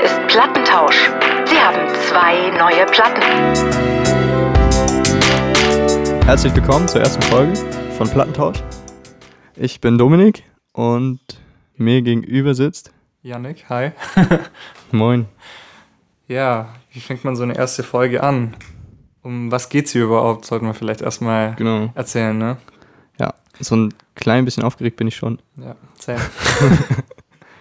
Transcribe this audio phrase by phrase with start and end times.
[0.00, 1.10] Hier ist Plattentausch.
[1.44, 3.20] Sie haben zwei neue Platten.
[6.24, 7.52] Herzlich willkommen zur ersten Folge
[7.98, 8.62] von Plattentausch.
[9.56, 11.20] Ich bin Dominik und
[11.76, 12.94] mir gegenüber sitzt.
[13.20, 13.90] Yannick, hi.
[14.90, 15.26] Moin.
[16.28, 18.56] Ja, wie fängt man so eine erste Folge an?
[19.20, 20.46] Um was geht's hier überhaupt?
[20.46, 21.90] Sollten wir vielleicht erstmal Genau.
[21.94, 22.56] erzählen, ne?
[23.18, 25.40] Ja, so ein klein bisschen aufgeregt bin ich schon.
[25.58, 26.16] Ja, erzähl.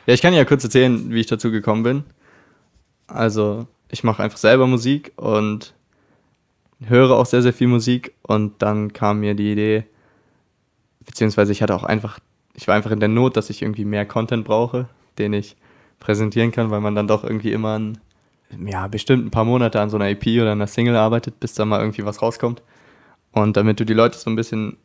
[0.05, 2.03] Ja, ich kann ja kurz erzählen, wie ich dazu gekommen bin.
[3.09, 5.73] Also, ich mache einfach selber Musik und
[6.85, 9.83] höre auch sehr, sehr viel Musik und dann kam mir die Idee,
[11.05, 12.19] beziehungsweise ich hatte auch einfach,
[12.53, 14.87] ich war einfach in der Not, dass ich irgendwie mehr Content brauche,
[15.17, 15.57] den ich
[15.99, 17.97] präsentieren kann, weil man dann doch irgendwie immer ein,
[18.65, 21.65] ja, bestimmt ein paar Monate an so einer EP oder einer Single arbeitet, bis da
[21.65, 22.61] mal irgendwie was rauskommt.
[23.31, 24.77] Und damit du die Leute so ein bisschen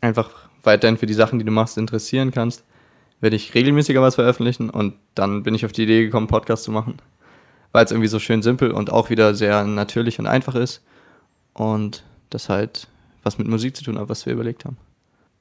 [0.00, 0.30] einfach
[0.62, 2.64] weiterhin für die Sachen, die du machst, interessieren kannst,
[3.20, 6.72] werde ich regelmäßiger was veröffentlichen und dann bin ich auf die Idee gekommen, Podcast zu
[6.72, 6.98] machen.
[7.74, 10.80] Weil es irgendwie so schön simpel und auch wieder sehr natürlich und einfach ist
[11.54, 12.86] und das halt
[13.24, 14.76] was mit Musik zu tun hat, was wir überlegt haben.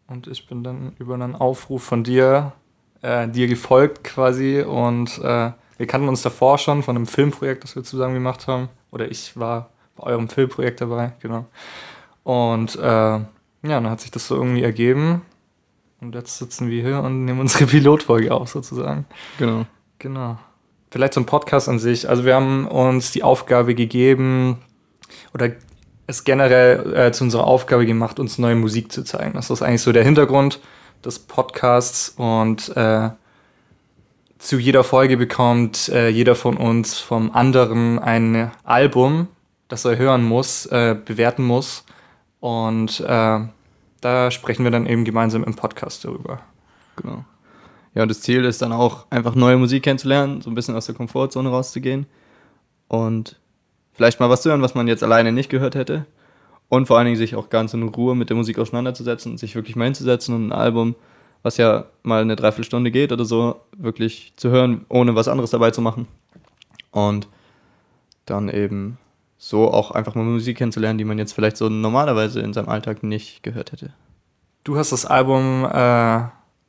[0.08, 2.54] Und ich bin dann über einen Aufruf von dir,
[3.02, 7.76] äh, dir gefolgt quasi und äh, wir kannten uns davor schon von einem Filmprojekt, das
[7.76, 8.70] wir zusammen gemacht haben.
[8.89, 11.45] Oder ich war bei eurem Filmprojekt dabei, genau.
[12.23, 13.26] Und äh, ja,
[13.61, 15.22] dann hat sich das so irgendwie ergeben.
[16.02, 19.06] Und jetzt sitzen wir hier und nehmen unsere Pilotfolge auf, sozusagen.
[19.38, 19.66] Genau.
[20.00, 20.38] Genau.
[20.94, 22.08] Vielleicht zum Podcast an sich.
[22.08, 24.59] Also wir haben uns die Aufgabe gegeben
[25.33, 25.49] oder
[26.05, 29.33] es generell äh, zu unserer Aufgabe gemacht, uns neue Musik zu zeigen.
[29.33, 30.59] Das ist eigentlich so der Hintergrund
[31.03, 33.09] des Podcasts und äh,
[34.38, 39.30] zu jeder Folge bekommt äh, jeder von uns vom anderen ein Album,
[39.69, 41.86] das er hören muss, äh, bewerten muss
[42.39, 43.39] und äh,
[44.02, 46.41] da sprechen wir dann eben gemeinsam im Podcast darüber.
[46.97, 47.25] Genau.
[47.95, 50.88] Ja, und das Ziel ist dann auch, einfach neue Musik kennenzulernen, so ein bisschen aus
[50.88, 52.08] der Komfortzone rauszugehen
[52.88, 53.39] und
[53.94, 56.05] vielleicht mal was zu hören, was man jetzt alleine nicht gehört hätte.
[56.70, 59.76] Und vor allen Dingen sich auch ganz in Ruhe mit der Musik auseinanderzusetzen sich wirklich
[59.76, 60.95] mal hinzusetzen und ein Album,
[61.43, 65.70] was ja mal eine Dreiviertelstunde geht oder so, wirklich zu hören, ohne was anderes dabei
[65.70, 66.08] zu machen.
[66.89, 67.27] Und
[68.26, 68.98] dann eben
[69.37, 73.03] so auch einfach mal Musik kennenzulernen, die man jetzt vielleicht so normalerweise in seinem Alltag
[73.03, 73.92] nicht gehört hätte.
[74.64, 76.21] Du hast das Album äh,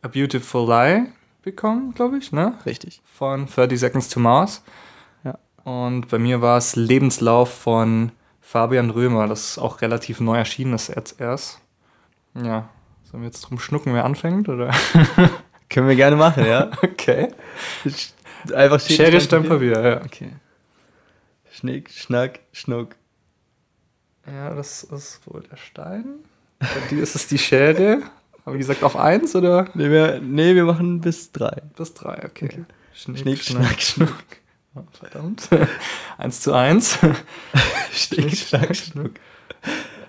[0.05, 1.07] A Beautiful Lie
[1.41, 2.59] bekommen, glaube ich, ne?
[2.67, 3.01] Richtig.
[3.07, 4.63] Von 30 Seconds to Mars.
[5.25, 5.39] Ja.
[5.65, 8.13] Und bei mir war es Lebenslauf von
[8.43, 11.59] Fabian Römer, das auch relativ neu erschienen ist jetzt erst.
[12.35, 12.69] Ja.
[13.05, 14.51] Sollen wir jetzt drum schnucken, wer anfängt?
[14.51, 14.75] Oder?
[15.71, 16.71] Können wir gerne machen, ja?
[16.83, 17.29] okay.
[18.53, 20.05] Einfach Schere, Stein, Papier, ja.
[20.05, 20.33] Okay.
[21.51, 22.95] Schnick, Schnack, Schnuck.
[24.27, 26.17] Ja, das ist wohl der Stein.
[26.59, 28.03] Bei dir ist es die Schere.
[28.45, 29.69] Haben wir gesagt auf eins oder?
[29.75, 31.63] Nee wir, nee, wir machen bis drei.
[31.77, 32.45] Bis drei, okay.
[32.47, 32.65] Okay.
[32.93, 34.15] Schnick, Schnick, Schnack, Schnuck.
[34.75, 35.49] Oh, verdammt.
[36.19, 36.99] eins zu eins.
[37.93, 39.13] Schnick, Schnack, Schnuck.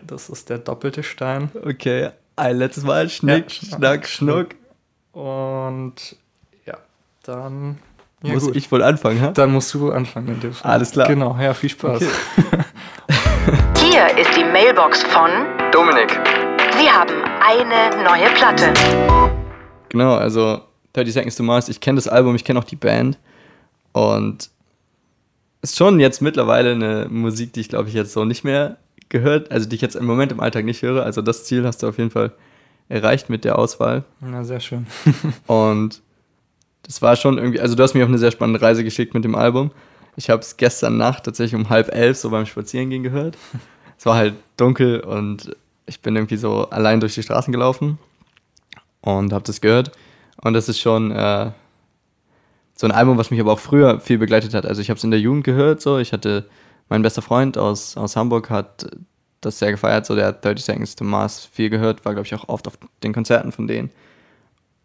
[0.05, 1.49] Das ist der doppelte Stein.
[1.63, 3.09] Okay, ein letztes Mal.
[3.09, 4.49] Schnick, Ja, Schnack, Schnuck.
[5.13, 6.17] Und
[6.65, 6.77] ja,
[7.23, 7.79] dann.
[8.21, 8.55] Ja, Muss gut.
[8.55, 9.31] ich wohl anfangen, ha?
[9.31, 10.71] Dann musst du anfangen in dem Fall.
[10.71, 11.07] Alles klar.
[11.07, 12.01] Genau, ja, viel Spaß.
[12.01, 12.11] Okay.
[13.83, 15.29] Hier ist die Mailbox von
[15.71, 16.11] Dominik.
[16.77, 18.73] Sie haben eine neue Platte.
[19.89, 20.61] Genau, also
[20.93, 23.19] 30 Seconds to Mars, ich kenne das Album, ich kenne auch die Band.
[23.91, 24.49] Und
[25.61, 28.77] ist schon jetzt mittlerweile eine Musik, die ich glaube ich jetzt so nicht mehr
[29.09, 31.03] gehört, also die ich jetzt im Moment im Alltag nicht höre.
[31.03, 32.31] Also das Ziel hast du auf jeden Fall
[32.89, 34.03] erreicht mit der Auswahl.
[34.21, 34.87] Na, sehr schön.
[35.47, 36.01] Und
[36.81, 39.23] das war schon irgendwie, also du hast mir auf eine sehr spannende Reise geschickt mit
[39.23, 39.71] dem Album.
[40.15, 43.37] Ich habe es gestern Nacht tatsächlich um halb elf so beim Spazierengehen gehört.
[43.97, 45.55] Es war halt dunkel und
[45.85, 47.97] ich bin irgendwie so allein durch die Straßen gelaufen
[49.01, 49.91] und habe das gehört.
[50.41, 51.51] Und das ist schon äh,
[52.75, 54.65] so ein Album, was mich aber auch früher viel begleitet hat.
[54.65, 55.97] Also ich habe es in der Jugend gehört, so.
[55.97, 56.49] Ich hatte,
[56.89, 58.87] mein bester Freund aus, aus Hamburg hat
[59.41, 62.33] das sehr gefeiert, so der hat 30 Seconds to Mars viel gehört, war glaube ich
[62.33, 63.91] auch oft auf den Konzerten von denen.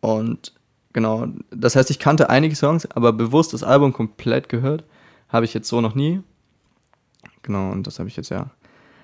[0.00, 0.52] Und
[0.92, 4.84] genau, das heißt, ich kannte einige Songs, aber bewusst das Album komplett gehört,
[5.28, 6.20] habe ich jetzt so noch nie.
[7.42, 8.50] Genau, und das habe ich jetzt ja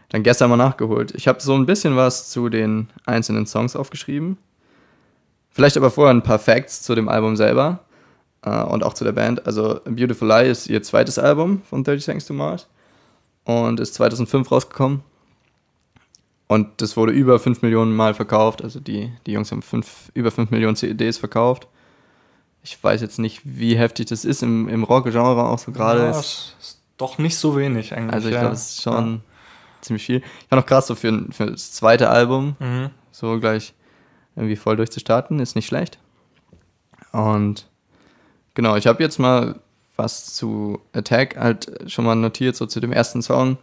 [0.08, 1.12] dann gestern mal nachgeholt.
[1.14, 4.38] Ich habe so ein bisschen was zu den einzelnen Songs aufgeschrieben.
[5.50, 7.80] Vielleicht aber vorher ein paar Facts zu dem Album selber
[8.42, 9.46] äh, und auch zu der Band.
[9.46, 12.66] Also Beautiful Lie ist ihr zweites Album von 30 Seconds to Mars
[13.44, 15.02] und ist 2005 rausgekommen.
[16.48, 18.62] Und das wurde über 5 Millionen Mal verkauft.
[18.62, 21.66] Also die, die Jungs haben fünf, über 5 Millionen CDs verkauft.
[22.62, 26.00] Ich weiß jetzt nicht, wie heftig das ist im, im Rock-Genre auch so gerade.
[26.00, 26.80] Ja, ist.
[26.96, 28.14] doch nicht so wenig eigentlich.
[28.14, 28.40] Also ich ja.
[28.40, 29.22] glaube, es ist schon
[29.86, 30.18] ziemlich viel.
[30.44, 32.56] Ich war noch krass so für, für das zweite Album.
[32.58, 32.90] Mhm.
[33.12, 33.72] so gleich
[34.34, 35.98] irgendwie voll durchzustarten, ist nicht schlecht.
[37.12, 37.66] Und
[38.54, 39.58] genau, ich habe jetzt mal
[39.96, 43.56] was zu Attack halt schon mal notiert, so zu dem ersten Song.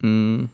[0.00, 0.44] Mm.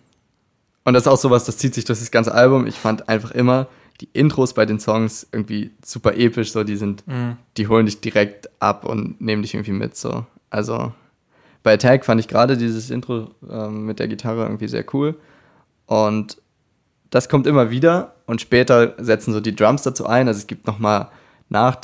[0.82, 2.66] Und das ist auch sowas, das zieht sich durch das ganze Album.
[2.66, 3.68] Ich fand einfach immer
[4.00, 7.36] die Intros bei den Songs irgendwie super episch, so die sind, Mhm.
[7.56, 10.24] die holen dich direkt ab und nehmen dich irgendwie mit, so.
[10.48, 10.92] Also
[11.62, 15.16] bei Attack fand ich gerade dieses Intro ähm, mit der Gitarre irgendwie sehr cool.
[15.86, 16.40] Und
[17.10, 20.28] das kommt immer wieder und später setzen so die Drums dazu ein.
[20.28, 21.08] Also es gibt nochmal
[21.48, 21.78] nach,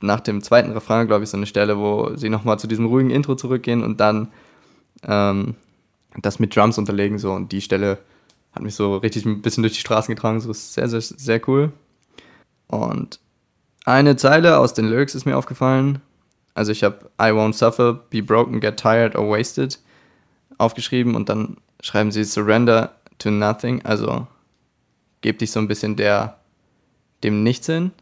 [0.00, 3.10] nach dem zweiten Refrain, glaube ich, so eine Stelle, wo sie nochmal zu diesem ruhigen
[3.10, 4.28] Intro zurückgehen und dann
[5.02, 5.56] ähm,
[6.22, 7.18] das mit Drums unterlegen.
[7.18, 7.32] So.
[7.32, 7.98] Und die Stelle
[8.52, 10.40] hat mich so richtig ein bisschen durch die Straßen getragen.
[10.40, 11.72] So ist sehr, sehr, sehr cool.
[12.68, 13.18] Und
[13.84, 16.00] eine Zeile aus den Lyrics ist mir aufgefallen.
[16.58, 19.78] Also ich habe I won't suffer, be broken, get tired or wasted
[20.58, 23.80] aufgeschrieben und dann schreiben sie Surrender to nothing.
[23.84, 24.26] Also
[25.20, 26.36] gib dich so ein bisschen der
[27.22, 27.92] dem Nichts hin.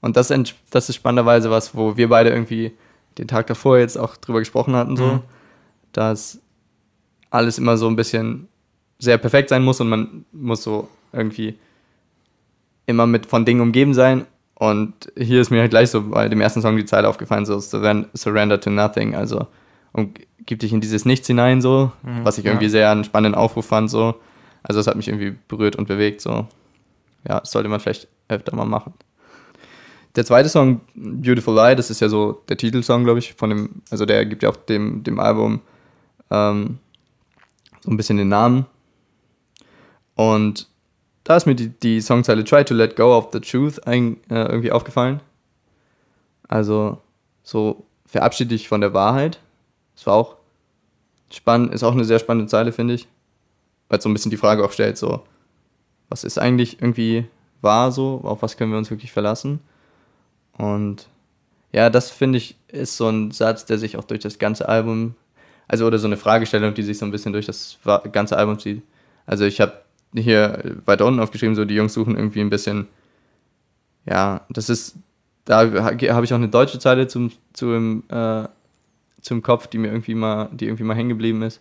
[0.00, 0.32] Und das,
[0.70, 2.72] das ist spannenderweise was, wo wir beide irgendwie
[3.18, 5.20] den Tag davor jetzt auch drüber gesprochen hatten, so, Mhm.
[5.92, 6.38] dass
[7.28, 8.48] alles immer so ein bisschen
[8.98, 11.58] sehr perfekt sein muss und man muss so irgendwie
[12.86, 14.24] immer mit von Dingen umgeben sein.
[14.62, 17.56] Und hier ist mir halt gleich so bei dem ersten Song die Zeile aufgefallen, so
[17.56, 19.48] surren- Surrender to Nothing, also
[19.92, 22.70] und gib dich in dieses Nichts hinein, so, Mhm, was ich irgendwie ja.
[22.70, 24.14] sehr einen spannenden Aufruf fand, so.
[24.62, 26.46] Also das hat mich irgendwie berührt und bewegt, so.
[27.28, 28.94] Ja, das sollte man vielleicht öfter mal machen.
[30.14, 33.82] Der zweite Song, Beautiful Lie, das ist ja so der Titelsong, glaube ich, von dem,
[33.90, 35.60] also der gibt ja auch dem, dem Album
[36.30, 36.78] ähm,
[37.80, 38.66] so ein bisschen den Namen.
[40.14, 40.68] Und
[41.24, 44.42] da ist mir die, die Songzeile Try to let go of the truth ein, äh,
[44.42, 45.20] irgendwie aufgefallen.
[46.48, 46.98] Also
[47.42, 49.38] so verabschiede dich von der Wahrheit.
[49.94, 50.36] Das war auch
[51.30, 53.08] spannend, ist auch eine sehr spannende Zeile, finde ich.
[53.88, 55.22] Weil es so ein bisschen die Frage auch stellt, so,
[56.08, 57.26] was ist eigentlich irgendwie
[57.60, 59.60] wahr so, auf was können wir uns wirklich verlassen?
[60.58, 61.06] Und
[61.72, 65.14] ja, das finde ich, ist so ein Satz, der sich auch durch das ganze Album,
[65.68, 67.78] also oder so eine Fragestellung, die sich so ein bisschen durch das
[68.12, 68.82] ganze Album zieht.
[69.24, 69.80] Also ich habe
[70.14, 72.88] hier weiter unten aufgeschrieben, so die Jungs suchen irgendwie ein bisschen,
[74.04, 74.96] ja, das ist,
[75.44, 78.46] da ha- habe ich auch eine deutsche Zeile zum, zum, äh,
[79.20, 81.60] zum Kopf, die mir irgendwie mal, die irgendwie mal hängen geblieben ist.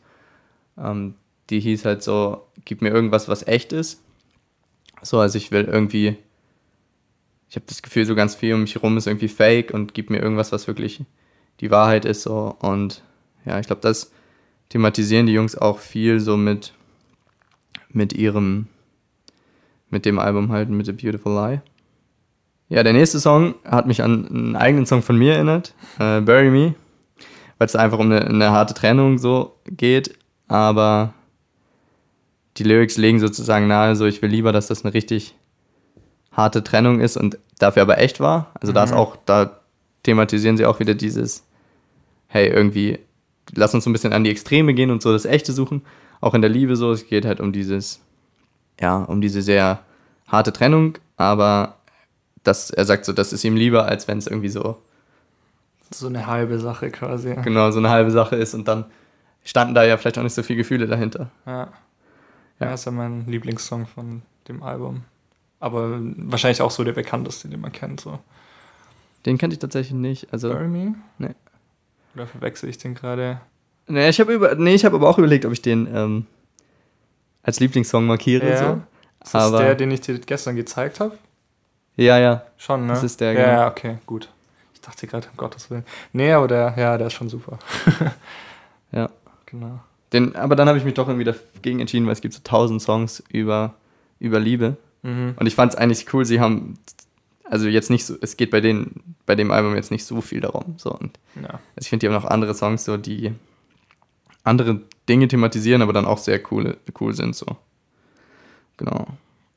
[0.78, 1.16] Ähm,
[1.50, 4.02] die hieß halt so, gib mir irgendwas, was echt ist.
[5.02, 6.18] So, also ich will irgendwie,
[7.50, 10.10] ich habe das Gefühl, so ganz viel um mich herum ist irgendwie fake und gib
[10.10, 11.02] mir irgendwas, was wirklich
[11.60, 12.24] die Wahrheit ist.
[12.24, 12.56] So.
[12.60, 13.04] Und
[13.46, 14.12] ja, ich glaube, das
[14.70, 16.74] thematisieren die Jungs auch viel so mit,
[17.94, 18.68] mit ihrem,
[19.90, 21.62] mit dem Album halt, mit The Beautiful Lie.
[22.70, 26.50] Ja, der nächste Song hat mich an einen eigenen Song von mir erinnert, äh, Bury
[26.50, 26.74] Me,
[27.58, 30.18] weil es einfach um eine, eine harte Trennung so geht,
[30.48, 31.14] aber
[32.58, 35.36] die Lyrics legen sozusagen nahe, so ich will lieber, dass das eine richtig
[36.32, 38.52] harte Trennung ist und dafür aber echt war.
[38.60, 38.98] Also da ist Mhm.
[38.98, 39.60] auch, da
[40.04, 41.44] thematisieren sie auch wieder dieses,
[42.28, 43.00] hey, irgendwie,
[43.54, 45.82] lass uns so ein bisschen an die Extreme gehen und so das Echte suchen.
[46.22, 48.00] Auch in der Liebe so, es geht halt um dieses,
[48.80, 49.80] ja, um diese sehr
[50.28, 51.78] harte Trennung, aber
[52.44, 54.82] das, er sagt so, das ist ihm lieber, als wenn es irgendwie so,
[55.94, 57.36] So eine halbe Sache quasi.
[57.44, 58.86] genau, so eine halbe Sache ist und dann
[59.44, 61.30] standen da ja vielleicht auch nicht so viele Gefühle dahinter.
[61.46, 61.68] Ja.
[62.60, 62.68] Ja.
[62.68, 65.04] ja, ist ja mein Lieblingssong von dem Album.
[65.60, 68.00] Aber wahrscheinlich auch so der bekannteste, den man kennt.
[68.02, 68.20] So.
[69.26, 70.32] Den kannte ich tatsächlich nicht.
[70.32, 70.96] Also, Bury Me?
[71.18, 71.36] Nee.
[72.16, 73.42] Oder verwechsel ich den gerade?
[73.92, 76.26] Nee, ich habe über, nee, ich habe aber auch überlegt, ob ich den ähm,
[77.44, 78.50] als Lieblingssong markiere.
[78.50, 78.58] Ja.
[78.58, 78.82] So.
[79.24, 81.18] Ist das Aber- der, den ich dir gestern gezeigt habe?
[81.96, 82.44] Ja, ja.
[82.58, 82.94] Schon, ne?
[82.94, 83.52] Das ist der, Ja, genau.
[83.62, 84.30] ja, okay, gut.
[84.74, 85.86] Ich dachte gerade, um Gottes Willen.
[86.14, 87.60] Nee, aber der, ja, der ist schon super.
[88.92, 89.10] ja.
[89.46, 89.80] Genau.
[90.14, 92.82] Den, aber dann habe ich mich doch irgendwie dagegen entschieden, weil es gibt so tausend
[92.82, 93.76] Songs über,
[94.20, 94.78] über Liebe.
[95.04, 95.36] Mhm.
[95.38, 96.78] Und ich fand es eigentlich cool, sie haben,
[97.44, 100.40] also jetzt nicht so, es geht bei denen, bei dem Album jetzt nicht so viel
[100.42, 100.76] darum.
[100.78, 100.92] So.
[100.92, 101.50] Und Ja.
[101.52, 103.34] also ich finde, die haben noch andere Songs, so, die
[104.44, 107.36] andere Dinge thematisieren, aber dann auch sehr cool, cool sind.
[107.36, 107.46] So.
[108.78, 109.08] Genau.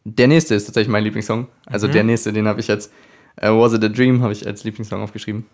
[0.04, 1.46] Der nächste ist tatsächlich mein Lieblingssong.
[1.66, 1.92] Also Mhm.
[1.92, 2.92] der nächste, den habe ich jetzt,
[3.36, 5.46] äh, Was It a Dream, habe ich als Lieblingssong aufgeschrieben.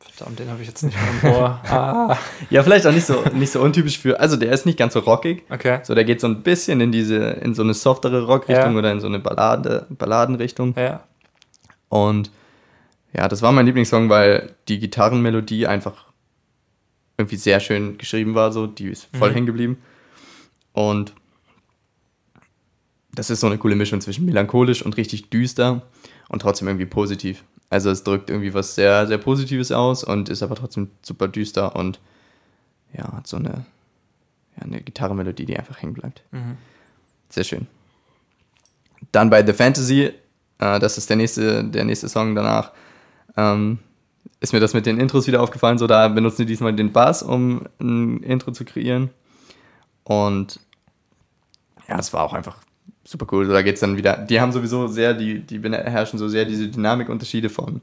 [0.00, 1.60] Verdammt, den habe ich jetzt nicht mehr im Ohr.
[1.70, 2.16] ah,
[2.50, 5.00] Ja, vielleicht auch nicht so, nicht so untypisch für, also der ist nicht ganz so
[5.00, 5.44] rockig.
[5.50, 5.80] okay.
[5.82, 8.78] So, der geht so ein bisschen in diese, in so eine softere Rockrichtung Ja.
[8.78, 10.74] oder in so eine Ballade, Balladenrichtung.
[10.76, 11.02] Ja.
[11.88, 12.30] Und
[13.12, 16.06] ja, das war mein Lieblingssong, weil die Gitarrenmelodie einfach
[17.18, 19.34] irgendwie sehr schön geschrieben war, so, die ist voll Mhm.
[19.34, 19.78] hängen geblieben.
[20.72, 21.14] Und
[23.14, 25.82] das ist so eine coole Mischung zwischen melancholisch und richtig düster
[26.28, 27.44] und trotzdem irgendwie positiv.
[27.70, 31.74] Also es drückt irgendwie was sehr, sehr Positives aus und ist aber trotzdem super düster
[31.76, 31.98] und
[32.92, 33.64] ja, hat so eine,
[34.56, 36.22] ja, eine Gitarrenmelodie, die einfach hängen bleibt.
[36.30, 36.58] Mhm.
[37.30, 37.66] Sehr schön.
[39.12, 40.12] Dann bei The Fantasy,
[40.58, 42.72] äh, das ist der nächste, der nächste Song danach.
[43.36, 43.78] Ähm,
[44.40, 45.78] ist mir das mit den Intros wieder aufgefallen.
[45.78, 49.10] So, da benutzen die diesmal den Bass, um ein Intro zu kreieren.
[50.04, 50.60] Und
[51.88, 52.58] ja, es war auch einfach
[53.04, 53.46] super cool.
[53.46, 54.16] So, da geht's dann wieder.
[54.18, 57.80] Die haben sowieso sehr, die, die beherrschen so sehr diese Dynamikunterschiede von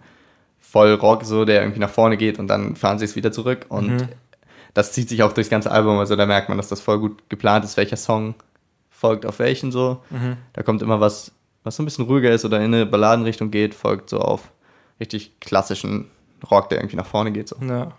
[0.59, 3.65] voll Rock, so, der irgendwie nach vorne geht und dann fahren sie es wieder zurück.
[3.69, 4.07] Und Mhm.
[4.73, 5.97] das zieht sich auch durchs ganze Album.
[5.99, 8.35] Also da merkt man, dass das voll gut geplant ist, welcher Song
[8.89, 10.01] folgt auf welchen so.
[10.09, 10.37] Mhm.
[10.53, 11.31] Da kommt immer was,
[11.63, 14.51] was so ein bisschen ruhiger ist oder in eine Balladenrichtung geht, folgt so auf
[14.99, 16.05] richtig klassischen
[16.49, 17.49] Rock, der irgendwie nach vorne geht.
[17.49, 17.55] So.
[17.61, 17.91] Ja.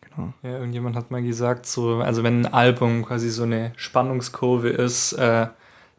[0.00, 0.32] Genau.
[0.42, 5.12] Ja, irgendjemand hat mal gesagt, so, also wenn ein Album quasi so eine Spannungskurve ist,
[5.14, 5.48] äh,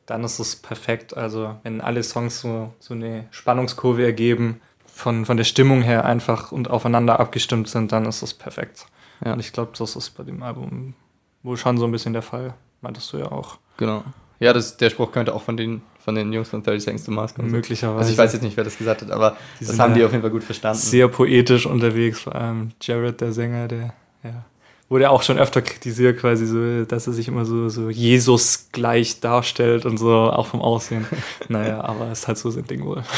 [0.05, 1.15] dann ist es perfekt.
[1.15, 4.61] Also wenn alle Songs so, so eine Spannungskurve ergeben,
[4.97, 8.87] von, von der Stimmung her einfach und aufeinander abgestimmt sind, dann ist es perfekt.
[9.23, 9.33] Ja.
[9.33, 10.95] Und ich glaube, das ist bei dem Album
[11.43, 12.55] wohl schon so ein bisschen der Fall.
[12.81, 13.59] Meintest du ja auch.
[13.77, 14.03] Genau.
[14.39, 17.11] Ja, das, der Spruch könnte auch von den, von den Jungs von 30 Seconds to
[17.11, 17.51] Mars kommen.
[17.51, 17.97] Möglicherweise.
[17.99, 20.05] Also ich weiß jetzt nicht, wer das gesagt hat, aber Die das haben ja die
[20.05, 20.77] auf jeden Fall gut verstanden.
[20.79, 24.45] sehr poetisch unterwegs, vor allem Jared, der Sänger, der ja,
[24.87, 29.19] wurde auch schon öfter kritisiert, quasi so, dass er sich immer so, so Jesus gleich
[29.19, 31.05] darstellt und so, auch vom Aussehen.
[31.49, 33.03] naja, aber ist halt so sein Ding wohl.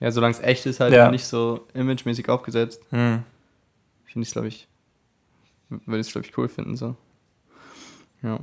[0.00, 1.10] Ja, solange es echt ist, halt Ja.
[1.10, 3.22] nicht so imagemäßig aufgesetzt, Hm.
[4.04, 4.68] finde ich es, glaube ich,
[5.70, 6.76] würde ich es, glaube ich, cool finden.
[6.76, 6.94] So.
[8.22, 8.38] Ja.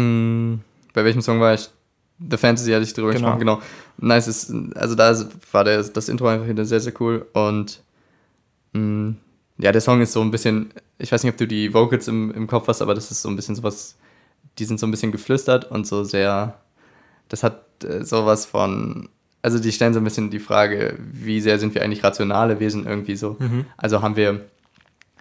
[0.00, 0.60] Mm,
[0.92, 1.70] bei welchem Song war ich?
[2.28, 3.36] The Fantasy hatte ich drüber Genau.
[3.36, 3.62] gesprochen, genau.
[3.98, 5.14] Nice ist, also da
[5.52, 7.80] war der, das Intro einfach wieder sehr, sehr cool und
[8.72, 9.10] mm,
[9.58, 12.30] ja, der Song ist so ein bisschen, ich weiß nicht, ob du die Vocals im,
[12.32, 13.96] im Kopf hast, aber das ist so ein bisschen sowas,
[14.58, 16.58] die sind so ein bisschen geflüstert und so sehr,
[17.28, 19.08] das hat äh, sowas von,
[19.42, 22.86] also die stellen so ein bisschen die Frage, wie sehr sind wir eigentlich rationale Wesen
[22.86, 23.36] irgendwie so.
[23.38, 23.64] Mhm.
[23.76, 24.42] Also haben wir,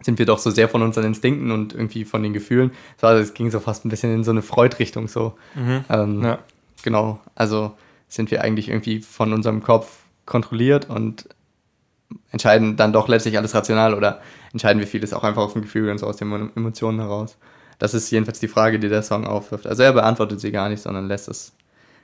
[0.02, 2.72] sind wir doch so sehr von unseren Instinkten und irgendwie von den Gefühlen.
[2.98, 5.38] Es war- Es ging so fast ein bisschen in so eine Freud-Richtung so.
[5.56, 5.84] Mhm.
[5.90, 6.40] Ähm, Ja.
[6.84, 7.72] Genau, also
[8.08, 11.28] sind wir eigentlich irgendwie von unserem Kopf kontrolliert und
[12.32, 14.22] entscheiden dann doch letztlich alles rational oder
[14.52, 17.38] entscheiden wir vieles auch einfach aus dem Gefühl und so aus den Emo- Emotionen heraus.
[17.78, 19.68] Das ist jedenfalls die Frage, die der Song aufwirft.
[19.68, 21.54] Also er beantwortet sie gar nicht, sondern lässt es,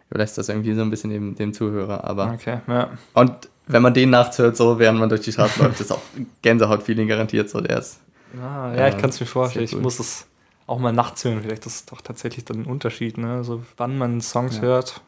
[0.10, 2.03] überlässt das irgendwie so ein bisschen dem, dem Zuhörer.
[2.03, 2.89] Aber Okay, ja.
[3.13, 6.01] und wenn man den nachts hört, so während man durch die Straße läuft, ist auch
[6.44, 7.62] Gänsehaut-Feeling garantiert so.
[7.62, 8.00] Der ist
[8.41, 9.65] Ah, ja, ich Ja, kann es mir vorstellen.
[9.65, 10.27] Ich muss es
[10.67, 11.41] auch mal nachts hören.
[11.41, 13.43] Vielleicht ist es doch tatsächlich dann ein Unterschied, ne?
[13.43, 14.62] So, wann man Songs Ja.
[14.63, 15.01] hört.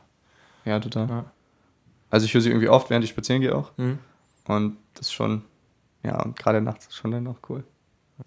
[0.66, 1.08] ja total.
[1.10, 1.26] Ja.
[2.10, 3.72] Also ich höre sie irgendwie oft, während ich spazieren gehe auch.
[3.78, 4.00] Mhm.
[4.46, 5.44] Und das ist schon,
[6.04, 7.64] ja, und gerade nachts ist schon dann auch cool.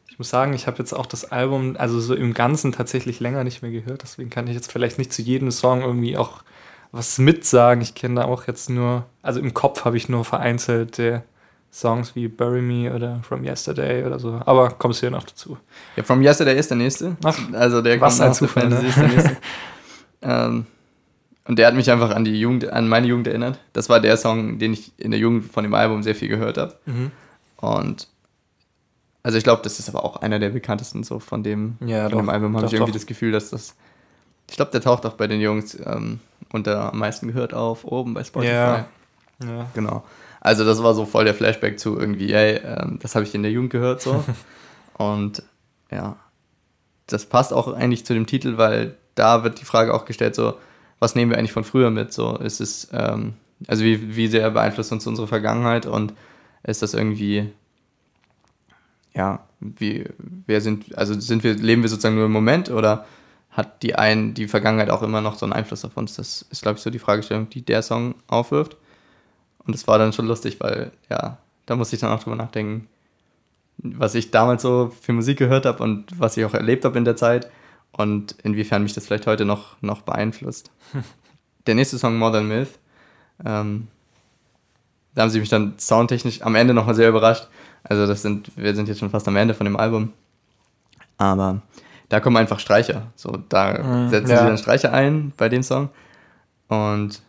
[0.08, 3.42] Ich muss sagen, ich habe jetzt auch das Album, also so im Ganzen tatsächlich länger
[3.42, 4.02] nicht mehr gehört.
[4.02, 6.42] Deswegen kann ich jetzt vielleicht nicht zu jedem Song irgendwie auch
[6.92, 7.82] was mitsagen.
[7.82, 11.24] Ich kenne da auch jetzt nur, also im Kopf habe ich nur vereinzelte
[11.72, 14.40] Songs wie Bury Me oder From Yesterday oder so.
[14.44, 15.56] Aber kommst du ja noch dazu.
[15.96, 17.16] Ja, From Yesterday ist der nächste.
[17.24, 18.80] Ach, also der was ein Zufall, ne?
[18.86, 19.36] ist der nächste.
[20.22, 20.66] ähm,
[21.46, 23.58] und der hat mich einfach an die Jugend, an meine Jugend erinnert.
[23.72, 26.58] Das war der Song, den ich in der Jugend von dem Album sehr viel gehört
[26.58, 26.76] habe.
[26.86, 27.10] Mhm.
[27.56, 28.08] Und
[29.22, 32.12] also ich glaube, das ist aber auch einer der bekanntesten so von dem, Ja, von
[32.12, 32.18] doch.
[32.18, 32.56] dem Album.
[32.56, 32.98] Habe ich irgendwie doch.
[32.98, 33.74] das Gefühl, dass das.
[34.48, 36.20] Ich glaube, der taucht auch bei den Jungs ähm,
[36.52, 38.52] unter am meisten gehört auf, oben bei Spotify.
[38.52, 38.86] Ja.
[39.44, 39.66] Ja.
[39.74, 40.04] Genau.
[40.40, 43.42] Also das war so voll der Flashback zu irgendwie, ey, ähm, das habe ich in
[43.42, 44.24] der Jugend gehört so.
[44.94, 45.42] Und
[45.90, 46.16] ja,
[47.06, 50.54] das passt auch eigentlich zu dem Titel, weil da wird die Frage auch gestellt, so,
[50.98, 52.12] was nehmen wir eigentlich von früher mit?
[52.12, 53.34] So, ist es, ähm,
[53.66, 56.14] also wie, wie sehr beeinflusst uns unsere Vergangenheit und
[56.62, 57.50] ist das irgendwie,
[59.14, 60.04] ja, wie,
[60.46, 63.06] wer sind, also sind wir, leben wir sozusagen nur im Moment oder
[63.50, 66.14] hat die ein, die Vergangenheit auch immer noch so einen Einfluss auf uns?
[66.14, 68.76] Das ist, glaube ich, so die Fragestellung, die der Song aufwirft.
[69.64, 72.88] Und das war dann schon lustig, weil, ja, da musste ich dann auch drüber nachdenken,
[73.78, 77.04] was ich damals so für Musik gehört habe und was ich auch erlebt habe in
[77.04, 77.50] der Zeit
[77.92, 80.70] und inwiefern mich das vielleicht heute noch, noch beeinflusst.
[81.66, 82.78] der nächste Song, Modern Myth,
[83.44, 83.88] ähm,
[85.14, 87.48] da haben sie mich dann soundtechnisch am Ende nochmal sehr überrascht.
[87.82, 90.12] Also das sind, wir sind jetzt schon fast am Ende von dem Album.
[91.18, 91.62] Aber
[92.08, 93.06] da kommen einfach Streicher.
[93.16, 94.38] So, da Mhm, setzen ja.
[94.40, 95.88] sie dann Streicher ein bei dem Song.
[96.68, 97.20] Und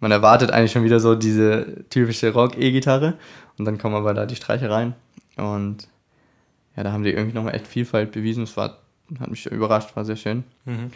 [0.00, 3.14] man erwartet eigentlich schon wieder so diese typische Rock-E-Gitarre.
[3.58, 4.94] Und dann kommen aber da die Streicher rein.
[5.36, 5.88] Und
[6.76, 8.44] ja, da haben die irgendwie nochmal echt Vielfalt bewiesen.
[8.44, 8.78] Es war,
[9.18, 10.44] hat mich überrascht, war sehr schön.
[10.64, 10.90] Mhm.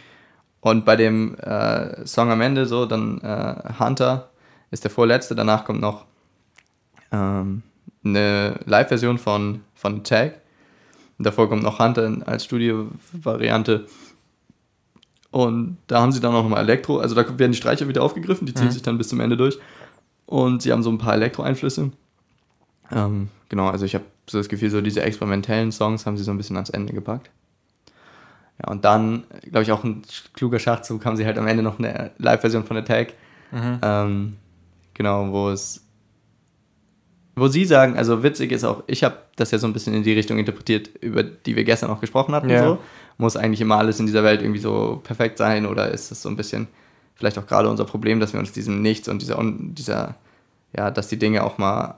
[0.59, 4.29] Und bei dem äh, Song am Ende, so, dann äh, Hunter
[4.69, 5.33] ist der vorletzte.
[5.33, 6.05] Danach kommt noch
[7.11, 7.63] ähm,
[8.03, 10.39] eine Live-Version von, von Tag.
[11.17, 13.87] Und davor kommt noch Hunter als Studio-Variante.
[15.31, 16.99] Und da haben sie dann auch nochmal Elektro.
[16.99, 18.71] Also da werden die Streicher wieder aufgegriffen, die ziehen Mhm.
[18.71, 19.57] sich dann bis zum Ende durch.
[20.25, 21.91] Und sie haben so ein paar Elektro-Einflüsse.
[22.91, 26.31] Ähm, genau, also ich habe so das Gefühl, so diese experimentellen Songs haben sie so
[26.31, 27.29] ein bisschen ans Ende gepackt.
[28.61, 31.79] Ja, und dann, glaube ich, auch ein kluger Schachzug, haben sie halt am Ende noch
[31.79, 33.13] eine Live-Version von Attack.
[33.51, 33.79] Mhm.
[33.81, 34.33] Ähm,
[34.93, 35.85] genau, wo es
[37.35, 40.03] wo sie sagen, also witzig ist auch, ich habe das ja so ein bisschen in
[40.03, 42.49] die Richtung interpretiert, über die wir gestern auch gesprochen hatten.
[42.49, 42.63] Ja.
[42.65, 42.77] So.
[43.21, 46.29] Muss eigentlich immer alles in dieser Welt irgendwie so perfekt sein oder ist das so
[46.29, 46.67] ein bisschen
[47.13, 50.15] vielleicht auch gerade unser Problem, dass wir uns diesem Nichts und dieser, dieser
[50.75, 51.97] ja, dass die Dinge auch mal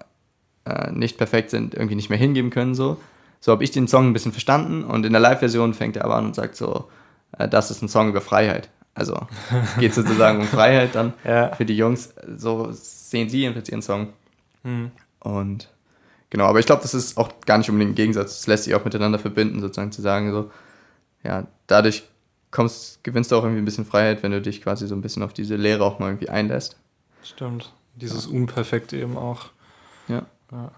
[0.65, 2.75] äh, nicht perfekt sind, irgendwie nicht mehr hingeben können.
[2.75, 2.97] So,
[3.39, 6.15] so habe ich den Song ein bisschen verstanden und in der Live-Version fängt er aber
[6.17, 6.89] an und sagt so,
[7.37, 8.69] äh, das ist ein Song über Freiheit.
[8.93, 9.15] Also
[9.63, 11.53] es geht sozusagen um Freiheit dann Ja.
[11.55, 12.13] für die Jungs.
[12.37, 14.09] So sehen sie jedenfalls ihren Song.
[14.63, 14.91] Hm.
[15.21, 15.69] Und
[16.29, 18.39] genau, aber ich glaube, das ist auch gar nicht unbedingt ein Gegensatz.
[18.39, 20.51] Das lässt sich auch miteinander verbinden, sozusagen zu sagen, so,
[21.23, 22.03] ja, dadurch
[22.51, 25.23] kommst, gewinnst du auch irgendwie ein bisschen Freiheit, wenn du dich quasi so ein bisschen
[25.23, 26.77] auf diese Lehre auch mal irgendwie einlässt.
[27.23, 27.73] Stimmt.
[27.95, 29.45] Dieses Unperfekte eben auch.
[30.07, 30.23] Ja.
[30.51, 30.71] Ja.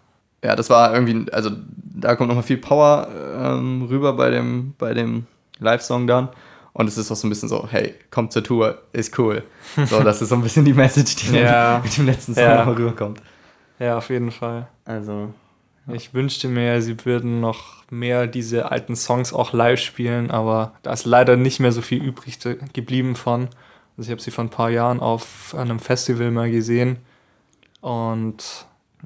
[0.43, 4.93] Ja, das war irgendwie, also da kommt nochmal viel Power ähm, rüber bei dem, bei
[4.93, 5.25] dem
[5.59, 6.29] Live-Song dann.
[6.73, 9.43] Und es ist auch so ein bisschen so, hey, kommt zur Tour, ist cool.
[9.87, 11.79] So, das ist so ein bisschen die Message, die Ja.
[11.83, 12.57] mit dem letzten Song Ja.
[12.57, 13.21] nochmal rüberkommt.
[13.79, 14.67] Ja, auf jeden Fall.
[14.83, 15.33] Also,
[15.87, 20.91] Ich wünschte mir, sie würden noch mehr diese alten Songs auch live spielen, aber da
[20.91, 22.39] ist leider nicht mehr so viel übrig
[22.73, 23.49] geblieben von.
[23.97, 26.97] Also ich habe sie vor ein paar Jahren auf einem Festival mal gesehen
[27.81, 28.65] und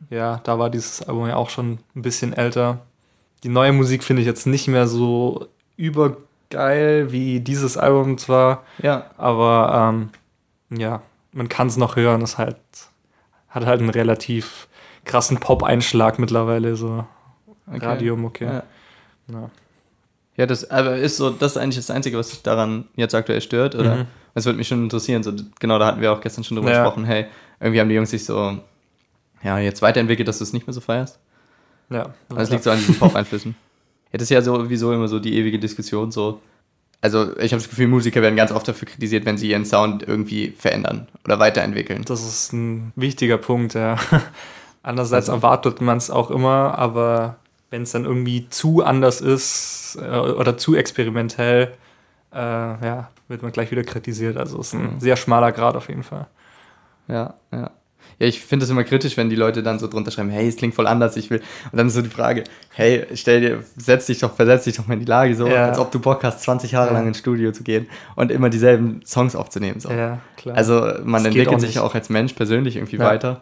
[0.10, 2.86] ja, da war dieses Album ja auch schon ein bisschen älter.
[3.44, 9.12] Die neue Musik finde ich jetzt nicht mehr so übergeil wie dieses Album zwar, ja,
[9.18, 11.02] aber ähm, ja,
[11.34, 12.22] man kann es noch hören.
[12.22, 12.58] Es halt,
[13.50, 14.69] hat halt einen relativ
[15.10, 17.04] krassen Pop-Einschlag mittlerweile, so
[17.68, 17.86] okay.
[17.86, 18.46] Radiomucke.
[18.46, 18.64] Ja.
[19.32, 19.50] Ja.
[20.38, 23.42] Ja, das aber ist so, das ist eigentlich das Einzige, was dich daran jetzt aktuell
[23.42, 23.96] stört, oder?
[23.98, 24.06] Mhm.
[24.34, 25.22] Das würde mich schon interessieren.
[25.22, 26.84] So, genau, da hatten wir auch gestern schon drüber Ja.
[26.84, 27.04] gesprochen.
[27.04, 27.26] Hey,
[27.60, 28.58] irgendwie haben die Jungs sich so,
[29.44, 31.20] ja, jetzt weiterentwickelt, dass du es nicht mehr so feierst.
[31.90, 33.56] Ja, Das liegt so an diesen Pop-Einflüssen.
[34.14, 36.12] Ja, das ist ja sowieso immer so die ewige Diskussion.
[36.12, 36.40] So.
[37.02, 40.08] Also, ich habe das Gefühl, Musiker werden ganz oft dafür kritisiert, wenn sie ihren Sound
[40.08, 42.04] irgendwie verändern oder weiterentwickeln.
[42.06, 43.98] Das ist ein wichtiger Punkt, ja.
[44.84, 47.36] Andererseits Also- erwartet man es auch immer, aber
[47.70, 51.74] wenn es dann irgendwie zu anders ist äh, oder zu experimentell,
[52.34, 54.38] äh, ja, wird man gleich wieder kritisiert.
[54.38, 55.00] Also es ist ein Mhm.
[55.00, 56.28] sehr schmaler Grad auf jeden Fall.
[57.08, 57.72] Ja, ja.
[58.20, 60.58] Ja, ich finde es immer kritisch, wenn die Leute dann so drunter schreiben, hey, es
[60.58, 61.40] klingt voll anders, ich will.
[61.72, 64.88] Und dann ist so die Frage, hey, stell dir, setz dich doch, versetz dich doch
[64.88, 65.68] mal in die Lage, so, Ja.
[65.70, 66.94] als ob du Bock hast, 20 Jahre Ja.
[66.96, 69.80] lang ins Studio zu gehen und immer dieselben Songs aufzunehmen.
[69.80, 69.90] So.
[69.90, 70.58] Ja, klar.
[70.58, 73.06] Also man Das entwickelt auch sich auch als Mensch persönlich irgendwie Ja.
[73.06, 73.42] weiter.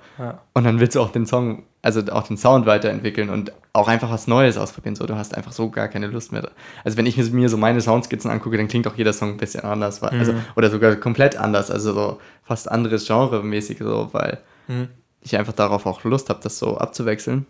[0.54, 4.12] Und dann willst du auch den Song, also auch den Sound weiterentwickeln und auch einfach
[4.12, 4.96] was Neues ausprobieren.
[4.96, 6.50] So, du hast einfach so gar keine Lust mehr.
[6.84, 9.64] Also wenn ich mir- so meine Soundskizzen angucke, dann klingt auch jeder Song ein bisschen
[9.64, 10.02] anders.
[10.04, 10.42] weil- Also, Mhm.
[10.56, 11.72] oder sogar komplett anders.
[11.72, 14.38] Also so fast anderes Genre mäßig so, weil
[14.68, 14.88] Mhm.
[15.22, 17.46] ich einfach darauf auch Lust habe, das so abzuwechseln.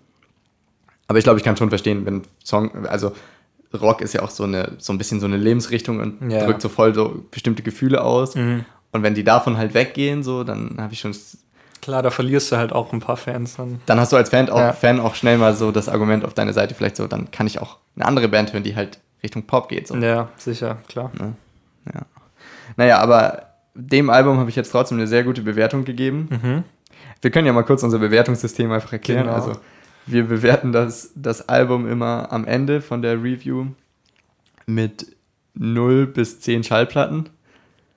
[1.08, 3.14] Aber ich glaube, ich kann schon verstehen, wenn Song, also
[3.74, 6.46] Rock ist ja auch so eine, so ein bisschen so eine Lebensrichtung und Ja.
[6.46, 8.36] drückt so voll so bestimmte Gefühle aus.
[8.36, 8.66] Mhm.
[8.92, 11.14] Und wenn die davon halt weggehen, so, dann habe ich schon
[11.82, 13.80] Klar, da verlierst du halt auch ein paar Fans dann.
[13.86, 14.74] dann hast du als Fan auch, Ja.
[14.74, 17.62] Fan auch schnell mal so das Argument auf deine Seite, vielleicht so, dann kann ich
[17.62, 19.88] auch eine andere Band hören, die halt Richtung Pop geht.
[19.88, 19.96] So.
[19.96, 21.12] Ja, sicher, klar.
[21.18, 21.34] Ne?
[21.94, 22.02] Ja.
[22.76, 26.28] Naja, aber dem Album habe ich jetzt trotzdem eine sehr gute Bewertung gegeben.
[26.30, 26.64] Mhm.
[27.22, 29.24] Wir können ja mal kurz unser Bewertungssystem einfach erklären.
[29.26, 29.36] Genau.
[29.36, 29.54] Also,
[30.06, 33.68] wir bewerten das, das Album immer am Ende von der Review
[34.66, 35.16] mit
[35.56, 37.30] 0 bis 10 Schallplatten.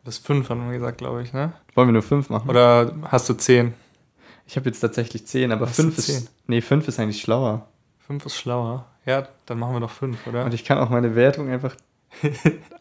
[0.05, 1.53] Bis fünf haben wir gesagt, glaube ich, ne?
[1.75, 2.49] Wollen wir nur 5 machen?
[2.49, 3.75] Oder hast du zehn?
[4.47, 6.15] Ich habe jetzt tatsächlich 10, aber Hast du 5 10?
[6.17, 6.33] ist.
[6.47, 7.69] Nee, 5 ist eigentlich schlauer.
[7.99, 8.87] Fünf ist schlauer.
[9.07, 10.45] Ja, dann machen wir doch fünf, oder?
[10.45, 11.75] Und ich kann auch meine Wertung einfach.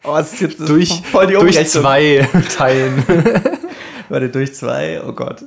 [0.02, 1.66] Oh, das ist jetzt durch, voll die durch Umrechnung.
[1.82, 3.04] zwei teilen.
[4.08, 5.44] Warte, durch zwei, oh Gott.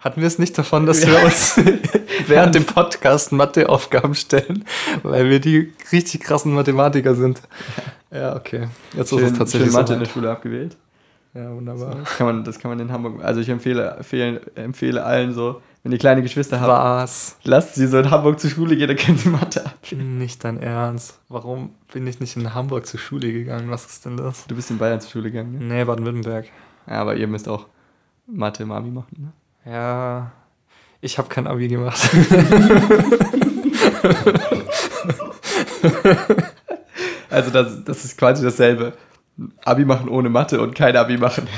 [0.00, 1.08] Hatten wir es nicht davon, dass Ja.
[1.12, 1.58] wir uns
[2.28, 4.64] während dem Podcast Matheaufgaben stellen,
[5.02, 7.40] weil wir die richtig krassen Mathematiker sind?
[8.10, 8.68] Ja, okay.
[8.96, 10.06] Jetzt ist es tatsächlich schön Mathe in der.
[10.06, 10.76] Schule abgewählt.
[11.34, 11.96] Ja, wunderbar.
[11.96, 13.22] Das kann man, das kann man in Hamburg.
[13.22, 17.36] Also ich empfehle, empfehle, empfehle allen so, wenn ihr kleine Geschwister habt, Was?
[17.44, 19.74] lasst sie so in Hamburg zur Schule gehen, dann können sie Mathe ab.
[19.92, 21.18] Nicht dein Ernst.
[21.28, 23.70] Warum bin ich nicht in Hamburg zur Schule gegangen?
[23.70, 24.46] Was ist denn das?
[24.46, 25.74] Du bist in Bayern zur Schule gegangen, ne?
[25.74, 26.46] Nee, Baden-Württemberg.
[26.88, 27.66] Ja, aber ihr müsst auch
[28.26, 29.32] Mathe im Abi machen, ne?
[29.66, 30.30] Ja,
[31.00, 32.00] ich habe kein Abi gemacht.
[37.28, 38.94] Also das, das ist quasi dasselbe.
[39.64, 41.48] Abi machen ohne Mathe und kein Abi machen.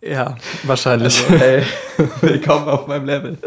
[0.00, 1.22] ja, wahrscheinlich.
[1.30, 1.62] Also, hey,
[2.20, 3.38] willkommen auf meinem Level.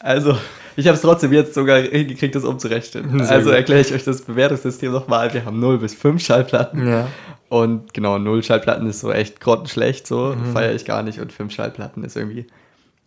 [0.00, 0.36] Also,
[0.78, 3.24] ich habe es trotzdem jetzt sogar hingekriegt, das umzurechnen.
[3.24, 5.32] Sehr also erkläre ich euch das Bewertungssystem nochmal.
[5.34, 6.86] Wir haben 0 bis 5 Schallplatten.
[6.88, 7.08] ja.
[7.48, 10.52] Und genau, 0 Schallplatten ist so echt grottenschlecht, so Mhm.
[10.52, 11.18] feiere ich gar nicht.
[11.18, 12.46] Und 5 Schallplatten ist irgendwie,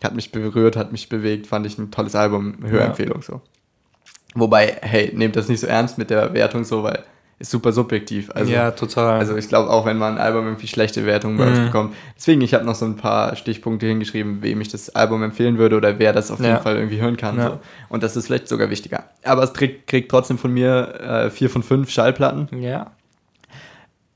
[0.04, 3.40] hat mich berührt, hat mich bewegt, fand ich ein tolles Album, Hörempfehlung so.
[4.36, 7.04] Wobei, hey, nehmt das nicht so ernst mit der Wertung so, weil
[7.42, 8.30] ist super subjektiv.
[8.34, 9.20] Also, ja, total.
[9.20, 11.66] also ich glaube auch, wenn man ein Album irgendwie schlechte Wertungen bei Mhm.
[11.66, 11.96] bekommt.
[12.16, 15.76] Deswegen, ich habe noch so ein paar Stichpunkte hingeschrieben, wem ich das Album empfehlen würde
[15.76, 16.60] oder wer das auf jeden Ja.
[16.60, 17.38] Fall irgendwie hören kann.
[17.38, 17.50] Ja.
[17.50, 17.60] So.
[17.90, 19.06] Und das ist vielleicht sogar wichtiger.
[19.24, 22.92] Aber es kriegt, kriegt trotzdem von mir äh, vier von fünf Schallplatten, ja.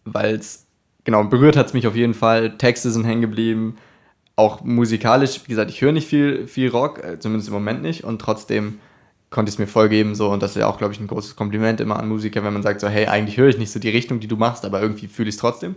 [0.05, 0.65] weil es,
[1.03, 2.57] genau, berührt hat es mich auf jeden Fall.
[2.57, 3.77] Texte sind hängen geblieben.
[4.35, 8.03] Auch musikalisch, wie gesagt, ich höre nicht viel, viel Rock, äh, zumindest im Moment nicht.
[8.03, 8.79] Und trotzdem
[9.35, 10.15] konnte ich es mir voll geben.
[10.15, 10.29] So.
[10.29, 12.63] Und das ist ja auch, glaube ich, ein großes Kompliment immer an Musiker, wenn man
[12.63, 15.07] sagt so, hey, eigentlich höre ich nicht so die Richtung, die du machst, aber irgendwie
[15.07, 15.75] fühle ich es trotzdem.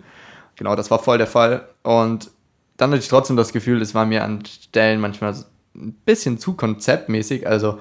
[0.54, 1.68] Genau, das war voll der Fall.
[1.82, 2.30] Und
[2.76, 5.34] dann hatte ich trotzdem das Gefühl, es war mir an Stellen manchmal
[5.74, 7.48] ein bisschen zu konzeptmäßig.
[7.48, 7.80] Also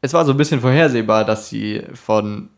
[0.00, 2.48] es war so ein bisschen vorhersehbar, dass sie von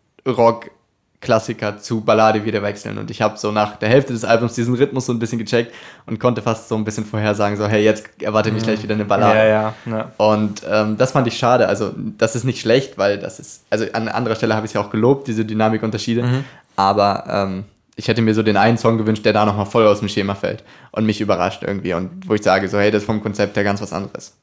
[1.24, 2.98] Rock-Klassiker zu Ballade wieder wechseln.
[2.98, 5.74] Und ich habe so nach der Hälfte des Albums diesen Rhythmus so ein bisschen gecheckt
[6.06, 9.04] und konnte fast so ein bisschen vorhersagen, so hey, jetzt erwartet mich gleich wieder eine
[9.04, 9.38] Ballade.
[9.38, 10.12] Ja, ja, ja.
[10.18, 11.66] Und ähm, das fand ich schade.
[11.66, 14.74] Also, das ist nicht schlecht, weil das ist, also an anderer Stelle habe ich es
[14.74, 16.22] ja auch gelobt, diese Dynamikunterschiede.
[16.22, 16.44] Mhm.
[16.76, 17.64] Aber ähm,
[17.96, 20.34] ich hätte mir so den einen Song gewünscht, der da nochmal voll aus dem Schema
[20.34, 21.94] fällt und mich überrascht irgendwie.
[21.94, 24.36] Und wo ich sage, so, hey, das ist vom Konzept her ganz was anderes.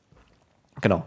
[0.82, 1.06] Genau.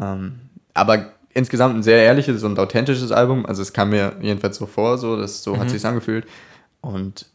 [0.00, 0.40] Ähm,
[0.74, 3.46] aber insgesamt ein sehr ehrliches und authentisches Album.
[3.46, 5.60] Also, es kam mir jedenfalls so vor, so, das, so Mhm.
[5.60, 6.26] hat sich angefühlt.
[6.80, 7.26] Und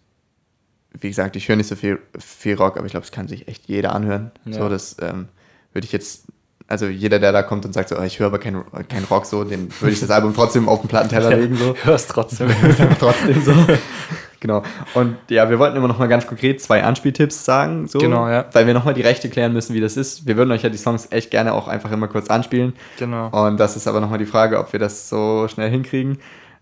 [1.00, 3.48] wie gesagt, ich höre nicht so viel, viel Rock, aber ich glaube, es kann sich
[3.48, 4.32] echt jeder anhören.
[4.46, 4.54] Ja.
[4.54, 5.30] So, das ähm,
[5.72, 6.26] würde ich jetzt,
[6.68, 9.26] also jeder, der da kommt und sagt so, oh, ich höre aber kein, kein Rock
[9.26, 11.56] so, den würde ich das Album trotzdem auf den Plattenteller legen.
[11.56, 11.76] So.
[11.84, 12.50] Hörst trotzdem.
[13.00, 13.54] trotzdem so.
[14.42, 14.64] Genau.
[14.96, 18.46] Und ja, wir wollten immer noch mal ganz konkret zwei Anspieltipps sagen, so, Genau, ja.
[18.52, 20.28] weil wir noch mal die Rechte klären müssen, wie das ist.
[20.28, 22.74] Wir würden euch ja die Songs echt gerne auch einfach immer kurz anspielen.
[22.98, 23.30] genau.
[23.30, 26.18] Und das ist aber noch mal die Frage, ob wir das so schnell hinkriegen.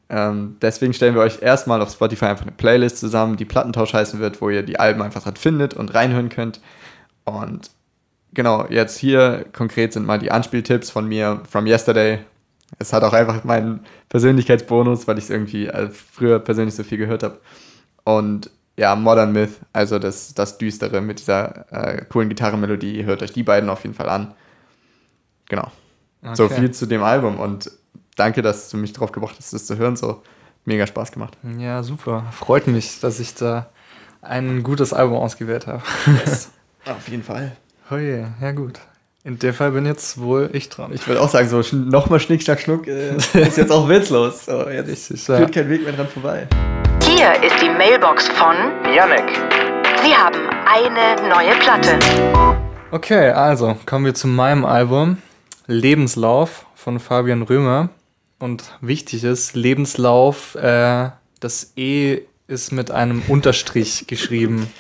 [0.10, 4.20] Ähm, deswegen stellen wir euch erstmal auf Spotify einfach eine Playlist zusammen, die Plattentausch heißen
[4.20, 6.60] wird, wo ihr die Alben einfach dran findet und reinhören könnt.
[7.24, 7.70] Und
[8.34, 12.20] genau, jetzt hier konkret sind mal die Anspieltipps von mir from yesterday.
[12.78, 16.98] Es hat auch einfach meinen Persönlichkeitsbonus, weil ich es irgendwie äh, früher persönlich so viel
[16.98, 17.38] gehört habe.
[18.18, 23.04] Und ja, Modern Myth, also das, das Düstere mit dieser äh, coolen Gitarrenmelodie.
[23.04, 24.34] Hört euch die beiden auf jeden Fall an.
[25.50, 25.70] Genau.
[26.34, 26.56] So Okay.
[26.56, 27.72] viel zu dem Album und
[28.16, 29.96] danke, dass du mich drauf gebracht hast, das zu hören.
[29.96, 30.22] So
[30.66, 31.38] mega Spaß gemacht.
[31.58, 32.26] Ja, super.
[32.32, 33.70] Freut mich, dass ich da
[34.22, 35.82] ein gutes Album ausgewählt habe.
[36.86, 37.56] Auf jeden Fall.
[37.92, 38.80] Oh je, ja gut.
[39.24, 40.92] In dem Fall bin jetzt wohl ich dran.
[40.94, 44.46] Ich würde auch sagen, so nochmal Schnick, Schnack, Schnuck äh, ist jetzt auch witzlos.
[44.46, 45.62] So, jetzt Richtig, führt ja.
[45.62, 46.48] kein Weg mehr dran vorbei.
[47.20, 48.56] Hier ist die Mailbox von
[48.96, 49.30] Janek.
[50.02, 52.00] Sie haben eine neue Platte.
[52.92, 55.18] Okay, also kommen wir zu meinem Album
[55.68, 57.90] Lebenslauf von Fabian Römer.
[58.40, 61.10] Und wichtig ist, Lebenslauf, äh,
[61.42, 64.72] das E ist mit einem Unterstrich geschrieben.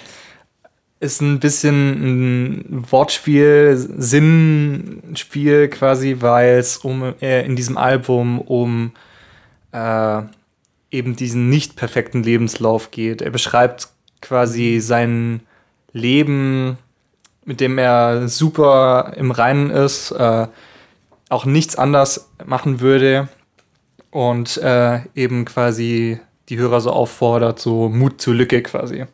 [1.01, 8.93] Ist ein bisschen ein Wortspiel, Sinnspiel quasi, weil es um äh, in diesem Album um
[9.73, 10.21] äh,
[10.91, 13.21] eben diesen nicht perfekten Lebenslauf geht.
[13.21, 13.89] Er beschreibt
[14.21, 15.41] quasi sein
[15.93, 16.77] Leben,
[17.45, 20.47] mit dem er super im Reinen ist, äh,
[21.29, 23.29] auch nichts anders machen würde
[24.11, 29.05] und äh, eben quasi die Hörer so auffordert, so Mut zur Lücke quasi.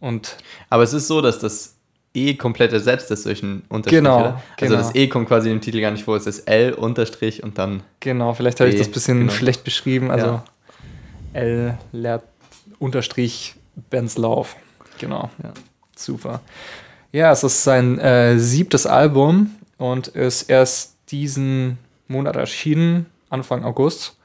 [0.00, 0.36] Und
[0.68, 1.76] Aber es ist so, dass das
[2.12, 3.98] E komplett ersetzt ist durch einen Unterstrich.
[3.98, 4.42] Genau, oder?
[4.60, 4.76] Also genau.
[4.76, 6.16] das E kommt quasi im Titel gar nicht vor.
[6.16, 9.32] Es ist L Unterstrich und dann genau, vielleicht habe ich E, das ein bisschen genau.
[9.32, 10.10] schlecht beschrieben.
[10.10, 10.44] Also Ja.
[11.34, 11.78] L
[12.78, 13.56] Unterstrich
[13.90, 14.56] Benz Lauf.
[14.98, 15.30] Genau.
[15.42, 15.52] Ja.
[15.96, 16.40] Super.
[17.12, 24.16] Ja, es ist sein äh, siebtes Album und ist erst diesen Monat erschienen, Anfang August.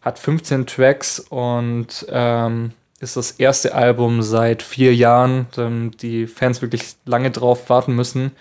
[0.00, 5.46] Hat 15 Tracks und ähm, ist das erste Album seit vier Jahren,
[6.00, 8.32] die Fans wirklich lange drauf warten müssen.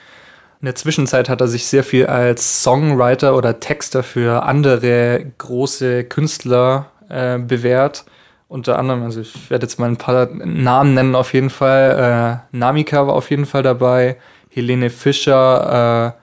[0.62, 6.04] In der Zwischenzeit hat er sich sehr viel als Songwriter oder Texter für andere große
[6.04, 8.06] Künstler äh, bewährt.
[8.48, 12.42] Unter anderem, also ich werde jetzt mal ein paar Namen nennen auf jeden Fall.
[12.52, 14.18] Äh, Namika war auf jeden Fall dabei,
[14.50, 16.16] Helene Fischer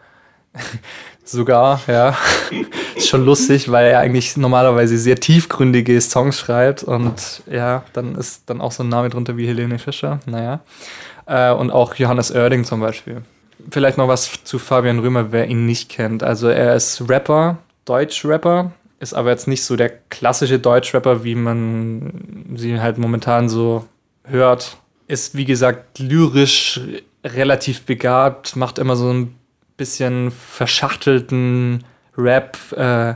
[0.55, 0.59] äh,
[1.25, 2.15] sogar, ja.
[2.97, 8.51] Ist schon lustig, weil er eigentlich normalerweise sehr tiefgründige Songs schreibt und ja, dann ist
[8.51, 10.61] dann auch so ein Name drunter wie Helene Fischer, naja.
[11.27, 13.23] Äh, und auch Johannes Oerding zum Beispiel.
[13.71, 16.23] Vielleicht noch was zu Fabian Römer, wer ihn nicht kennt.
[16.23, 22.55] Also er ist Rapper, Deutsch-Rapper, ist aber jetzt nicht so der klassische Deutsch-Rapper, wie man
[22.57, 23.87] sie halt momentan so
[24.25, 24.77] hört.
[25.07, 26.81] Ist, wie gesagt, lyrisch
[27.25, 29.35] relativ begabt, macht immer so ein
[29.77, 31.85] bisschen verschachtelten
[32.17, 32.59] Rap.
[32.73, 33.15] Äh,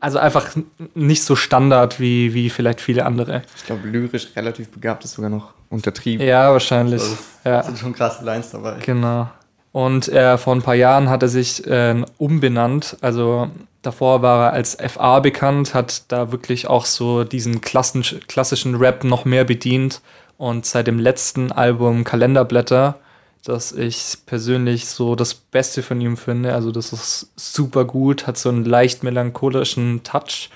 [0.00, 0.48] also einfach
[0.94, 3.42] nicht so Standard wie, wie vielleicht viele andere.
[3.56, 6.26] Ich glaube, lyrisch relativ begabt ist sogar noch untertrieben.
[6.26, 7.00] Ja, wahrscheinlich.
[7.00, 8.78] Also, Ja, Da sind schon krasse Lines dabei.
[8.84, 9.30] genau.
[9.74, 12.96] Und äh, vor ein paar Jahren hat er sich äh, umbenannt.
[13.00, 13.50] Also
[13.82, 19.02] davor war er als FA bekannt, hat da wirklich auch so diesen klassisch, klassischen Rap
[19.02, 20.00] noch mehr bedient.
[20.38, 23.00] Und seit dem letzten Album Kalenderblätter,
[23.44, 28.38] das ich persönlich so das Beste von ihm finde, also das ist super gut, hat
[28.38, 30.50] so einen leicht melancholischen Touch.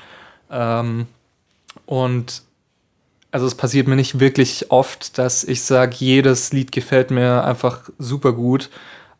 [0.49, 1.09] Ähm,
[1.87, 2.43] und
[3.33, 7.91] also es passiert mir nicht wirklich oft, dass ich sage, jedes Lied gefällt mir einfach
[7.99, 8.71] super gut.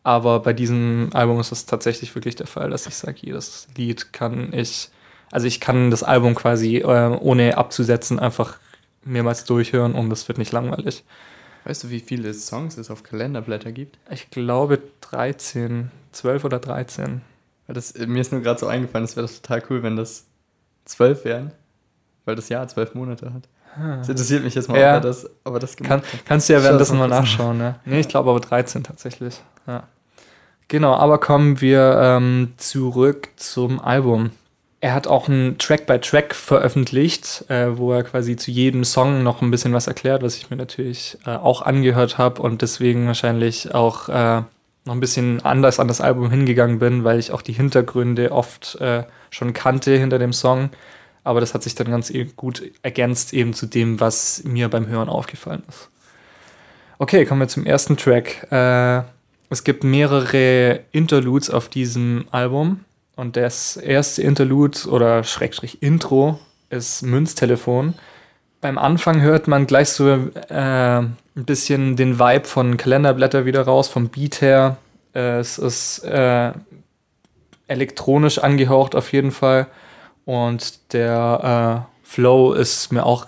[0.09, 4.11] Aber bei diesem Album ist es tatsächlich wirklich der Fall, dass ich sage, jedes Lied
[4.11, 4.89] kann ich,
[5.31, 8.57] also ich kann das Album quasi äh, ohne abzusetzen einfach
[9.03, 11.03] mehrmals durchhören und es wird nicht langweilig.
[11.65, 13.99] Weißt du, wie viele Songs es auf Kalenderblätter gibt?
[14.09, 17.21] Ich glaube 13, 12 oder 13.
[17.67, 20.25] Das, mir ist nur gerade so eingefallen, das wäre total cool, wenn das
[20.85, 21.51] 12 wären,
[22.25, 23.43] weil das Jahr 12 Monate hat.
[23.99, 24.97] Das interessiert mich jetzt mal, Ja.
[24.97, 26.25] ob er das, ob er das Kann, gemacht hat.
[26.25, 27.75] kannst du ja währenddessen mal nachschauen, ne?
[27.85, 29.39] Nee, ich glaube aber 13 tatsächlich.
[29.67, 29.83] Ja.
[30.69, 34.29] Genau, aber kommen wir ähm, zurück zum Album.
[34.81, 39.23] Er hat auch ein Track by Track veröffentlicht, äh, wo er quasi zu jedem Song
[39.23, 43.07] noch ein bisschen was erklärt, was ich mir natürlich äh, auch angehört habe und deswegen
[43.07, 44.43] wahrscheinlich auch äh,
[44.85, 48.75] noch ein bisschen anders an das Album hingegangen bin, weil ich auch die Hintergründe oft
[48.75, 50.69] äh, schon kannte hinter dem Song.
[51.23, 54.85] Aber das hat sich dann ganz e- gut ergänzt eben zu dem, was mir beim
[54.85, 55.89] Hören aufgefallen ist.
[56.99, 58.47] Okay, kommen wir zum ersten Track.
[59.49, 62.85] Es gibt mehrere Interludes auf diesem Album.
[63.15, 67.95] Und das erste Interlude oder Schrägstrich Intro ist Münztelefon.
[68.61, 73.87] Beim Anfang hört man gleich so äh, ein bisschen den Vibe von Kalenderblätter wieder raus,
[73.87, 74.77] vom Beat her.
[75.15, 76.51] Äh, es ist äh,
[77.67, 79.67] elektronisch angehaucht auf jeden Fall.
[80.25, 83.25] Und der äh, Flow ist mir auch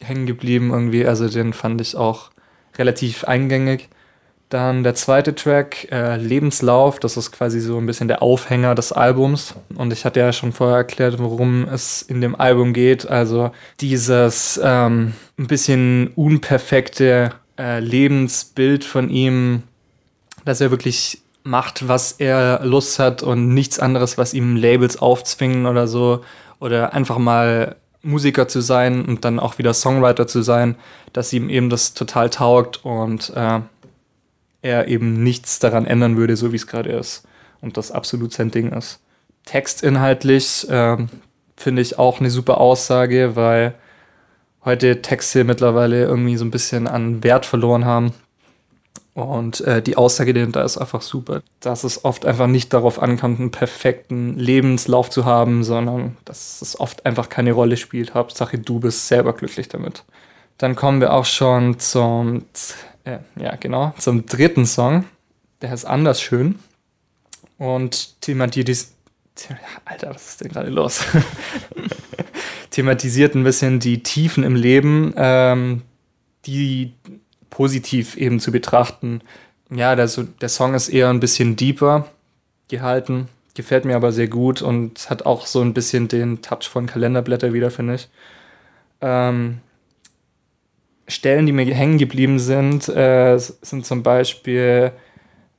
[0.00, 1.06] hängen geblieben irgendwie.
[1.06, 2.30] Also den fand ich auch
[2.76, 3.88] relativ eingängig.
[4.50, 8.90] Dann der zweite Track, äh, Lebenslauf, das ist quasi so ein bisschen der Aufhänger des
[8.90, 9.54] Albums.
[9.76, 13.08] Und ich hatte ja schon vorher erklärt, worum es in dem Album geht.
[13.08, 19.62] Also dieses ähm, ein bisschen unperfekte äh, Lebensbild von ihm,
[20.44, 25.66] dass er wirklich macht, was er Lust hat und nichts anderes, was ihm Labels aufzwingen
[25.66, 26.24] oder so.
[26.58, 30.74] Oder einfach mal Musiker zu sein und dann auch wieder Songwriter zu sein,
[31.12, 33.60] dass ihm eben das total taugt und äh,
[34.62, 37.26] er eben nichts daran ändern würde, so wie es gerade ist.
[37.60, 39.00] Und das absolut sein Ding ist.
[39.44, 41.08] Textinhaltlich ähm,
[41.56, 43.74] finde ich auch eine super Aussage, weil
[44.64, 48.12] heute Texte mittlerweile irgendwie so ein bisschen an Wert verloren haben.
[49.14, 53.40] Und äh, die Aussage dahinter ist einfach super, dass es oft einfach nicht darauf ankommt,
[53.40, 58.14] einen perfekten Lebenslauf zu haben, sondern dass es oft einfach keine Rolle spielt.
[58.14, 60.04] Hauptsache, du bist selber glücklich damit.
[60.58, 62.44] Dann kommen wir auch schon zum,
[63.04, 65.04] äh, ja genau, zum dritten Song.
[65.62, 66.58] Der heißt Anders schön
[67.58, 68.88] und thematisiert,
[69.84, 71.04] Alter, was ist denn gerade los?
[72.70, 75.82] thematisiert ein bisschen die Tiefen im Leben, ähm,
[76.46, 76.94] die
[77.50, 79.20] positiv eben zu betrachten.
[79.70, 80.08] Ja, der,
[80.40, 82.06] der Song ist eher ein bisschen deeper
[82.68, 86.86] gehalten, gefällt mir aber sehr gut und hat auch so ein bisschen den Touch von
[86.86, 88.08] Kalenderblätter wieder, finde ich.
[89.00, 89.58] Ähm,
[91.10, 94.92] Stellen, die mir hängen geblieben sind, äh, sind zum Beispiel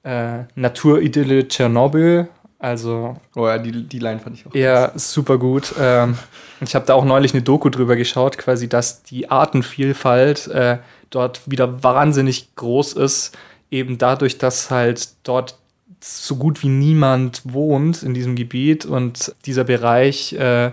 [0.04, 2.28] äh, Naturidylle Tschernobyl,
[2.60, 4.54] also Oh ja, die, die Line fand ich auch.
[4.54, 5.74] ja, super gut.
[5.80, 6.16] Ähm,
[6.60, 10.78] ich habe da auch neulich eine Doku drüber geschaut, quasi, dass die Artenvielfalt äh,
[11.10, 13.36] dort wieder wahnsinnig groß ist,
[13.72, 15.58] eben dadurch, dass halt dort
[16.00, 20.72] so gut wie niemand wohnt in diesem Gebiet und dieser Bereich äh,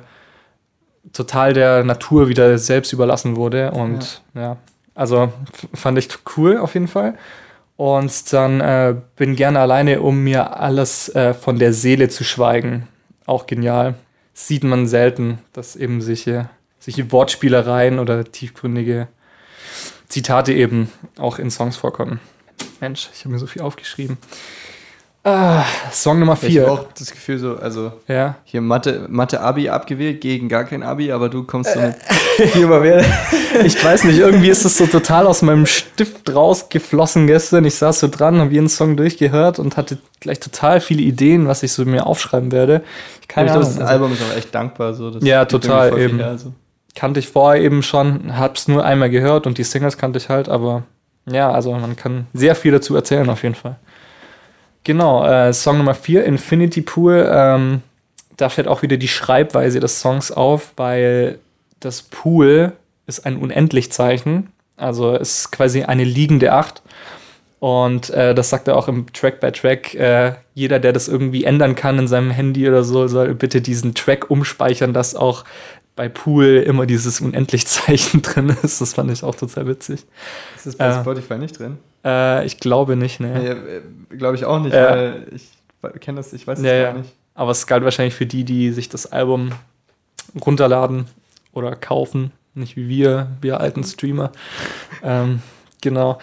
[1.12, 3.70] total der Natur wieder selbst überlassen wurde.
[3.72, 4.56] Und ja,
[4.94, 7.16] also f- fand ich cool auf jeden Fall.
[7.76, 12.88] Und dann äh, bin gerne alleine, um mir alles äh, von der Seele zu schweigen.
[13.26, 13.94] Auch genial.
[14.34, 16.48] Sieht man selten, dass eben solche,
[16.80, 19.08] solche Wortspielereien oder tiefgründige
[20.08, 22.20] Zitate eben auch in Songs vorkommen.
[22.80, 24.16] Mensch, ich habe mir so viel aufgeschrieben.
[25.30, 26.72] Ah, Song Nummer Ich habe 4.
[26.72, 28.36] auch das Gefühl so, also Ja.
[28.44, 31.94] hier Mathe, Mathe Abi abgewählt gegen gar kein Abi, aber du kommst so mit
[32.54, 33.04] Hier über wer-
[33.64, 37.64] Ich weiß nicht, irgendwie ist es so total aus meinem Stift rausgeflossen gestern.
[37.66, 41.62] Ich saß so dran, habe jeden Song durchgehört und hatte gleich total viele Ideen, was
[41.62, 42.82] ich so mir aufschreiben werde.
[43.16, 44.94] Ich Ich glaube, das Also, Album ist auch echt dankbar.
[44.94, 45.10] So.
[45.20, 46.18] Ja, total, eben.
[46.18, 46.52] her, also.
[46.94, 50.48] kannte ich vorher eben schon, hab's nur einmal gehört und die Singles kannte ich halt,
[50.48, 50.84] aber
[51.30, 53.76] ja, also man kann sehr viel dazu erzählen auf jeden Fall.
[54.88, 57.28] Genau, äh, Song Nummer 4, Infinity Pool.
[57.30, 57.82] Ähm,
[58.38, 61.40] da fällt auch wieder die Schreibweise des Songs auf, weil
[61.78, 62.72] das Pool
[63.06, 64.48] ist ein Unendlichzeichen,
[64.78, 66.80] also ist quasi eine liegende Acht.
[67.60, 69.94] Und äh, das sagt er auch im Track by Track.
[69.94, 73.94] Äh, jeder, der das irgendwie ändern kann in seinem Handy oder so, soll bitte diesen
[73.94, 75.44] Track umspeichern, dass auch
[75.96, 78.80] bei Pool immer dieses Unendlich-Zeichen drin ist.
[78.80, 80.06] Das fand ich auch total witzig.
[80.56, 81.00] Ist das bei Äh.
[81.02, 81.76] Spotify nicht drin?
[82.04, 83.28] Äh, ich glaube nicht, ne.
[83.38, 83.48] Nee,
[84.14, 84.94] äh, glaube ich auch nicht, Ja.
[84.94, 87.12] weil ich kenne das, ich weiß es Ja, gar nicht.
[87.34, 89.52] Aber es galt wahrscheinlich für die, die sich das Album
[90.44, 91.06] runterladen
[91.52, 92.32] oder kaufen.
[92.54, 94.32] Nicht wie wir, wir alten Streamer.
[95.02, 95.40] ähm,
[95.80, 96.18] genau.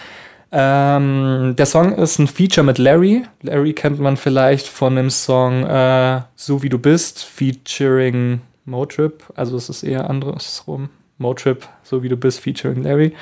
[0.52, 3.24] Ähm, der Song ist ein Feature mit Larry.
[3.42, 9.24] Larry kennt man vielleicht von dem Song äh, So wie du bist, featuring Motrip.
[9.36, 10.90] Also es ist eher andersrum.
[11.18, 13.14] Motrip, So wie du bist, featuring Larry.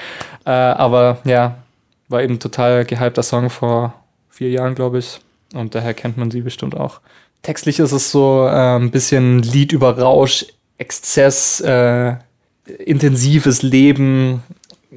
[0.45, 1.57] Äh, aber ja,
[2.07, 3.93] war eben total gehypter Song vor
[4.29, 5.19] vier Jahren, glaube ich.
[5.53, 6.99] Und daher kennt man sie bestimmt auch.
[7.41, 10.45] Textlich ist es so äh, ein bisschen Lied über Rausch,
[10.77, 12.15] Exzess, äh,
[12.85, 14.43] intensives Leben,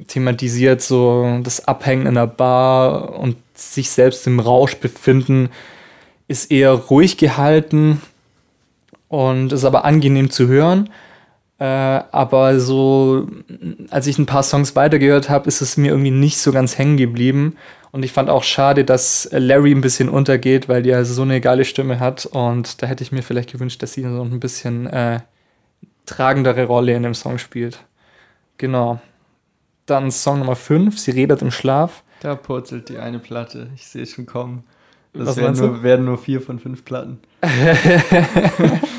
[0.07, 5.49] thematisiert so das Abhängen in einer Bar und sich selbst im Rausch befinden,
[6.27, 8.01] ist eher ruhig gehalten
[9.07, 10.89] und ist aber angenehm zu hören.
[11.59, 13.27] Äh, aber so,
[13.89, 16.97] als ich ein paar Songs weitergehört habe, ist es mir irgendwie nicht so ganz hängen
[16.97, 17.55] geblieben.
[17.91, 21.41] Und ich fand auch schade, dass Larry ein bisschen untergeht, weil die ja so eine
[21.41, 22.25] geile Stimme hat.
[22.27, 25.21] Und da hätte ich mir vielleicht gewünscht, dass sie so ein bisschen äh,
[26.05, 27.79] tragendere Rolle in dem Song spielt.
[28.57, 28.99] Genau.
[29.87, 32.03] Dann Song Nummer 5, sie redet im Schlaf.
[32.19, 33.69] Da purzelt die eine Platte.
[33.75, 34.63] Ich sehe es schon kommen.
[35.13, 37.19] Das werden nur, werden nur vier von fünf Platten.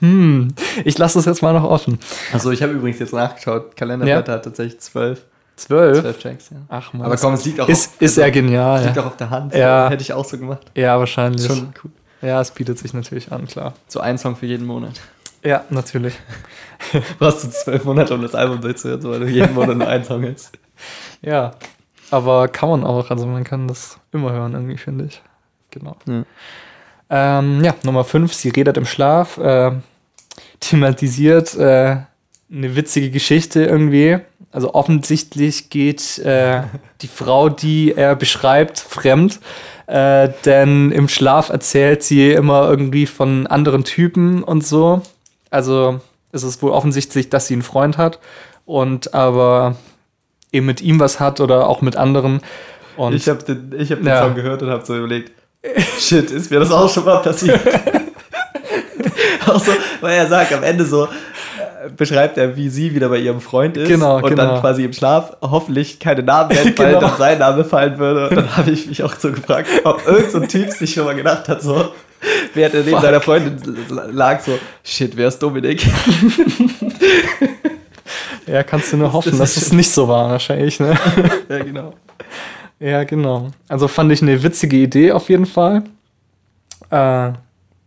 [0.00, 1.98] Hm, ich lasse das jetzt mal noch offen.
[2.32, 3.76] Achso, ich habe übrigens jetzt nachgeschaut.
[3.76, 5.24] Kalenderblätter hat tatsächlich zwölf.
[5.56, 6.00] Zwölf?
[6.00, 6.56] Zwölf Tracks, ja.
[6.68, 7.02] Ach man.
[7.02, 8.82] Aber komm, es liegt auch ist, auf, ist also, ja genial.
[8.84, 9.02] liegt Ja.
[9.02, 9.54] auch auf der Hand.
[9.54, 9.90] Ja.
[9.90, 10.70] Hätte ich auch so gemacht.
[10.74, 11.46] ja, wahrscheinlich.
[11.46, 11.90] Schon cool.
[12.22, 13.74] Ja, es bietet sich natürlich an, klar.
[13.88, 15.00] So ein Song für jeden Monat.
[15.42, 16.14] Ja, natürlich.
[17.18, 20.24] Brauchst du zwölf Monate, um das Album durchzuhören, weil du jeden Monat nur ein Song
[20.30, 20.52] hast.
[21.22, 21.52] Ja.
[22.10, 25.22] Aber kann man auch, also man kann das immer hören, irgendwie, finde ich.
[25.70, 25.96] Genau.
[26.06, 26.24] Ja.
[27.10, 29.36] Ähm, ja, Nummer 5, sie redet im Schlaf.
[29.38, 29.72] Äh,
[30.60, 31.96] thematisiert äh,
[32.52, 34.18] eine witzige Geschichte irgendwie.
[34.52, 36.62] Also offensichtlich geht äh,
[37.02, 39.40] die Frau, die er beschreibt, fremd.
[39.86, 45.02] Äh, denn im Schlaf erzählt sie immer irgendwie von anderen Typen und so.
[45.50, 46.00] Also
[46.32, 48.18] es ist wohl offensichtlich, dass sie einen Freund hat
[48.66, 49.76] und aber
[50.52, 52.40] eben mit ihm was hat oder auch mit anderen.
[52.96, 54.22] Und ich habe den, ich hab den Ja.
[54.24, 55.32] Song gehört und habe so überlegt,
[55.98, 57.60] shit, ist mir das auch schon mal passiert?
[59.46, 61.08] auch so, weil er sagt, am Ende so, äh,
[61.96, 64.52] beschreibt er, wie sie wieder bei ihrem Freund ist Genau, und genau.
[64.52, 67.00] dann quasi im Schlaf hoffentlich keine Namen nennt, weil Genau.
[67.00, 68.28] dann sein Name fallen würde.
[68.28, 71.14] Und dann habe ich mich auch so gefragt, ob irgend so Typ sich schon mal
[71.14, 71.88] gedacht hat, so,
[72.54, 73.02] während er neben Fuck.
[73.02, 73.76] seiner Freundin
[74.12, 75.84] lag, so, shit, wer ist Dominik?
[78.46, 80.80] ja, kannst du nur hoffen, das dass es nicht so war, wahrscheinlich.
[80.80, 80.96] Ne?
[81.48, 81.94] ja, genau.
[82.80, 83.50] Ja, genau.
[83.68, 85.84] Also fand ich eine witzige Idee auf jeden Fall.
[86.90, 87.32] Äh,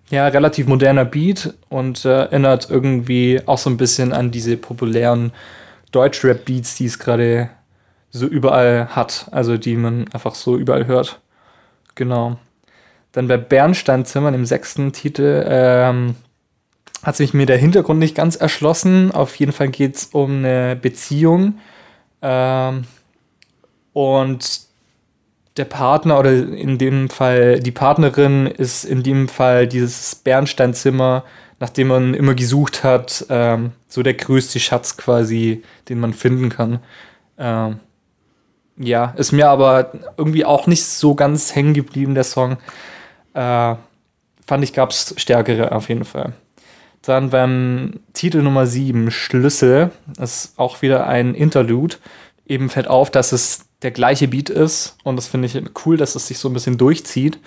[0.10, 5.32] ja, relativ moderner Beat und äh, erinnert irgendwie auch so ein bisschen an diese populären
[5.92, 7.50] Deutschrap-Beats, die es gerade
[8.12, 9.28] so überall hat.
[9.32, 11.20] Also die man einfach so überall hört.
[11.96, 12.38] Genau.
[13.14, 16.16] Dann bei Bernsteinzimmer, dem sechsten Titel, ähm,
[17.02, 19.12] hat sich mir der Hintergrund nicht ganz erschlossen.
[19.12, 21.60] Auf jeden Fall geht es um eine Beziehung.
[22.22, 22.86] Ähm,
[23.94, 24.62] und
[25.58, 31.24] der Partner oder in dem Fall die Partnerin ist in dem Fall dieses Bernsteinzimmer,
[31.60, 36.80] nachdem man immer gesucht hat, ähm, so der größte Schatz quasi, den man finden kann.
[37.38, 37.80] Ähm,
[38.78, 42.58] ja, ist mir aber irgendwie auch nicht so ganz hängen geblieben, der Song.
[43.34, 43.76] Äh,
[44.46, 46.34] fand ich, gab es stärkere auf jeden Fall.
[47.04, 51.98] Dann beim Titel Nummer 7, Schlüssel, ist auch wieder ein Interlude.
[52.48, 56.16] Eben fällt auf, dass es der gleiche Beat ist und das finde ich cool, dass
[56.16, 57.38] es sich so ein bisschen durchzieht.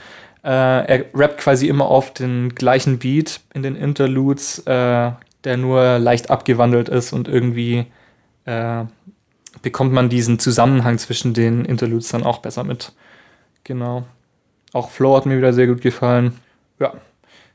[0.44, 5.10] Äh, er rappt quasi immer auf den gleichen Beat in den Interludes, äh,
[5.44, 7.86] der nur leicht abgewandelt ist und irgendwie
[8.44, 8.84] äh,
[9.62, 12.92] bekommt man diesen Zusammenhang zwischen den Interludes dann auch besser mit.
[13.64, 14.04] Genau.
[14.72, 16.38] Auch Flow hat mir wieder sehr gut gefallen.
[16.78, 16.92] Ja.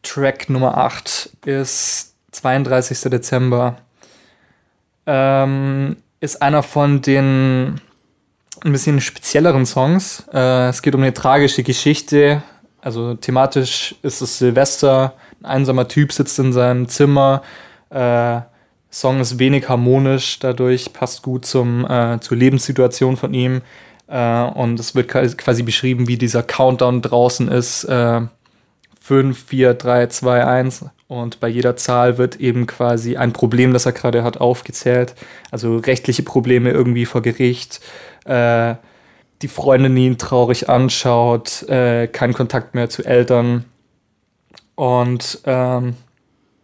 [0.04, 3.10] Track Nummer 8 ist 32.
[3.12, 3.78] Dezember.
[5.06, 7.80] Ähm, ist einer von den
[8.64, 10.26] ein bisschen spezielleren Songs.
[10.34, 12.44] Äh, es geht um eine tragische Geschichte.
[12.82, 15.14] Also thematisch ist es Silvester.
[15.42, 17.42] Ein einsamer Typ sitzt in seinem Zimmer.
[17.90, 18.42] Äh,
[18.92, 23.62] Song ist wenig harmonisch, dadurch passt gut zum, äh, zur Lebenssituation von ihm.
[24.08, 27.86] Äh, und es wird quasi beschrieben, wie dieser Countdown draußen ist.
[27.86, 28.22] Äh,
[29.00, 30.86] 5, 4, 3, 2, 1.
[31.08, 35.16] Und bei jeder Zahl wird eben quasi ein Problem, das er gerade hat, aufgezählt.
[35.50, 37.82] Also rechtliche Probleme irgendwie vor Gericht,
[38.26, 38.76] äh,
[39.42, 43.66] die Freundin ihn traurig anschaut, äh, kein Kontakt mehr zu Eltern.
[44.76, 45.96] Und ähm,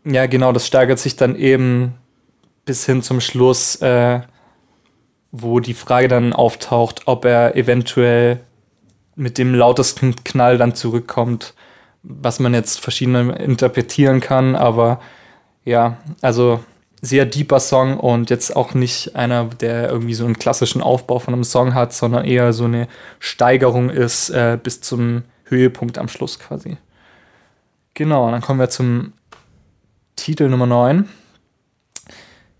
[0.05, 1.95] ja, genau, das steigert sich dann eben
[2.65, 4.21] bis hin zum Schluss, äh,
[5.31, 8.39] wo die Frage dann auftaucht, ob er eventuell
[9.15, 11.53] mit dem lautesten Knall dann zurückkommt,
[12.03, 15.01] was man jetzt verschieden interpretieren kann, aber
[15.65, 16.59] ja, also
[17.01, 21.33] sehr deeper Song und jetzt auch nicht einer, der irgendwie so einen klassischen Aufbau von
[21.33, 22.87] einem Song hat, sondern eher so eine
[23.19, 26.77] Steigerung ist äh, bis zum Höhepunkt am Schluss quasi.
[27.93, 29.13] Genau, dann kommen wir zum
[30.15, 31.07] Titel Nummer 9.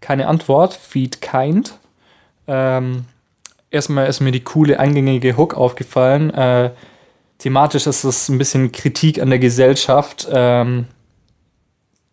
[0.02, 1.74] Keine Antwort, Feed Kind.
[2.48, 3.06] Ähm,
[3.72, 6.30] erstmal ist mir die coole, eingängige Hook aufgefallen.
[6.30, 6.72] Äh,
[7.40, 10.28] thematisch ist es ein bisschen Kritik an der Gesellschaft.
[10.32, 10.88] Ähm,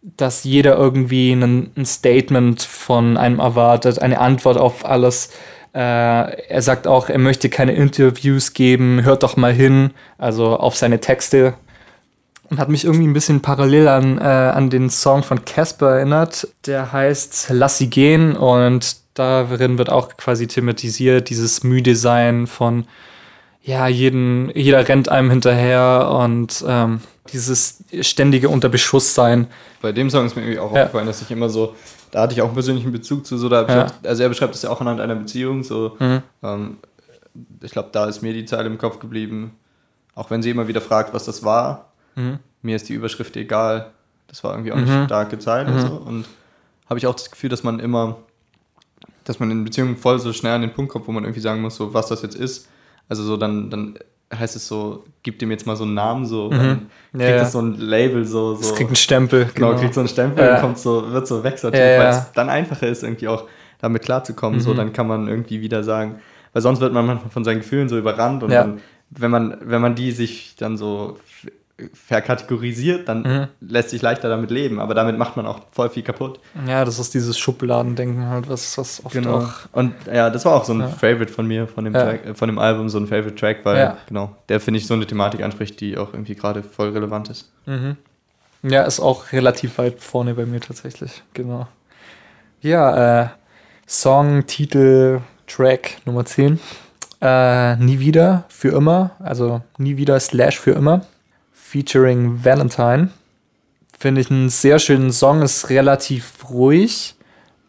[0.04, 5.30] dass jeder irgendwie ein, ein, Statement von einem erwartet, eine Antwort auf alles.
[5.74, 10.76] Äh, er sagt auch, er möchte keine Interviews geben, hört doch mal hin, also auf
[10.76, 11.54] seine Texte.
[12.50, 16.48] Und hat mich irgendwie ein bisschen parallel an, äh, an den Song von Casper erinnert.
[16.66, 22.86] Der heißt Lass sie gehen und darin wird auch quasi thematisiert, dieses müde Sein von,
[23.62, 27.00] ja, jeden, jeder rennt einem hinterher und ähm,
[27.32, 29.46] dieses ständige Unterbeschuss sein.
[29.80, 30.82] Bei dem Song ist mir irgendwie auch ja.
[30.82, 31.74] aufgefallen, dass ich immer so,
[32.10, 33.86] da hatte ich auch einen persönlichen Bezug zu, so da ja.
[34.04, 36.22] also er beschreibt das ja auch anhand einer Beziehung, so, mhm.
[36.42, 36.76] ähm,
[37.62, 39.56] ich glaube, da ist mir die Zeile im Kopf geblieben,
[40.14, 42.38] auch wenn sie immer wieder fragt, was das war, mhm.
[42.62, 43.90] mir ist die Überschrift egal,
[44.28, 45.06] das war irgendwie auch eine mhm.
[45.06, 45.80] starke Zeile mhm.
[45.80, 46.26] so, und
[46.88, 48.18] habe ich auch das Gefühl, dass man immer,
[49.24, 51.62] dass man in Beziehungen voll so schnell an den Punkt kommt, wo man irgendwie sagen
[51.62, 52.68] muss, so was das jetzt ist,
[53.08, 53.98] also so dann, dann
[54.38, 56.50] heißt es so, gib dem jetzt mal so einen Namen, so, mhm.
[56.52, 58.54] dann kriegt ja, das so ein Label, so.
[58.54, 59.48] so es kriegt einen Stempel.
[59.54, 59.80] Genau, genau.
[59.80, 60.54] kriegt so einen Stempel ja.
[60.54, 63.44] und kommt so, wird so wegsortiert, ja, weil es dann einfacher ist, irgendwie auch
[63.80, 64.58] damit klarzukommen.
[64.58, 64.62] Mhm.
[64.62, 66.20] So, dann kann man irgendwie wieder sagen,
[66.52, 68.80] weil sonst wird man manchmal von seinen Gefühlen so überrannt und dann,
[69.10, 71.18] wenn man, wenn man die sich dann so
[71.92, 73.48] verkategorisiert, dann mhm.
[73.60, 76.38] lässt sich leichter damit leben, aber damit macht man auch voll viel kaputt.
[76.68, 79.38] Ja, das ist dieses Schubladendenken halt, was, was oft genau.
[79.38, 79.52] auch...
[79.72, 80.88] Und ja, das war auch so ein ja.
[80.88, 82.04] Favorite von mir, von dem, ja.
[82.04, 83.96] Track, äh, von dem Album, so ein Favorite Track, weil, ja.
[84.06, 87.50] genau, der, finde ich, so eine Thematik anspricht, die auch irgendwie gerade voll relevant ist.
[87.66, 87.96] Mhm.
[88.62, 91.66] Ja, ist auch relativ weit vorne bei mir tatsächlich, genau.
[92.60, 93.28] Ja, äh,
[93.86, 96.60] Song, Titel, Track Nummer 10.
[97.20, 101.04] Äh, nie wieder, für immer, also nie wieder slash für immer
[101.74, 103.08] featuring Valentine.
[103.98, 107.16] Finde ich einen sehr schönen Song, ist relativ ruhig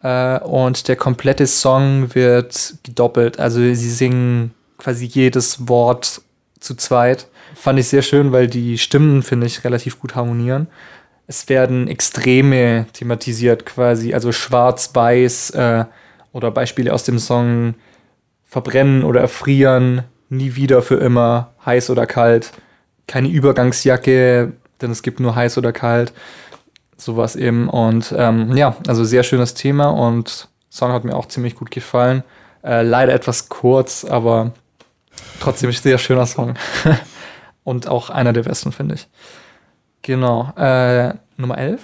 [0.04, 3.40] äh, und der komplette Song wird gedoppelt.
[3.40, 6.22] Also sie singen quasi jedes Wort
[6.60, 7.26] zu zweit.
[7.56, 10.68] Fand ich sehr schön, weil die Stimmen, finde ich, relativ gut harmonieren.
[11.26, 15.86] Es werden Extreme thematisiert, quasi, also schwarz-weiß äh,
[16.32, 17.74] oder Beispiele aus dem Song
[18.44, 22.52] verbrennen oder erfrieren, nie wieder für immer, heiß oder kalt
[23.08, 26.14] keine Übergangsjacke, denn es gibt nur heiß oder kalt.
[26.98, 27.70] Sowas eben.
[27.70, 32.24] Und ähm, ja, also sehr schönes Thema und Song hat mir auch ziemlich gut gefallen.
[32.64, 34.52] Äh, leider etwas kurz, aber
[35.40, 36.56] trotzdem ein sehr schöner Song.
[37.64, 39.08] und auch einer der besten, finde ich.
[40.02, 40.52] Genau.
[40.58, 41.82] Äh, Nummer 11.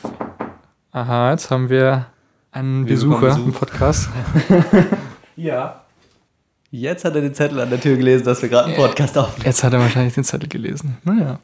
[0.91, 2.07] Aha, jetzt haben wir
[2.51, 4.09] einen wir Besucher im Podcast.
[5.35, 5.80] ja.
[6.73, 9.45] Jetzt hat er den Zettel an der Tür gelesen, dass wir gerade einen Podcast aufnehmen.
[9.45, 10.97] Jetzt hat er wahrscheinlich den Zettel gelesen.
[11.03, 11.37] Naja.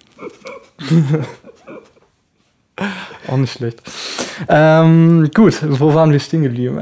[3.28, 3.82] Auch nicht schlecht.
[4.48, 6.78] Ähm, gut, wo waren wir stehen geblieben?
[6.78, 6.82] Äh,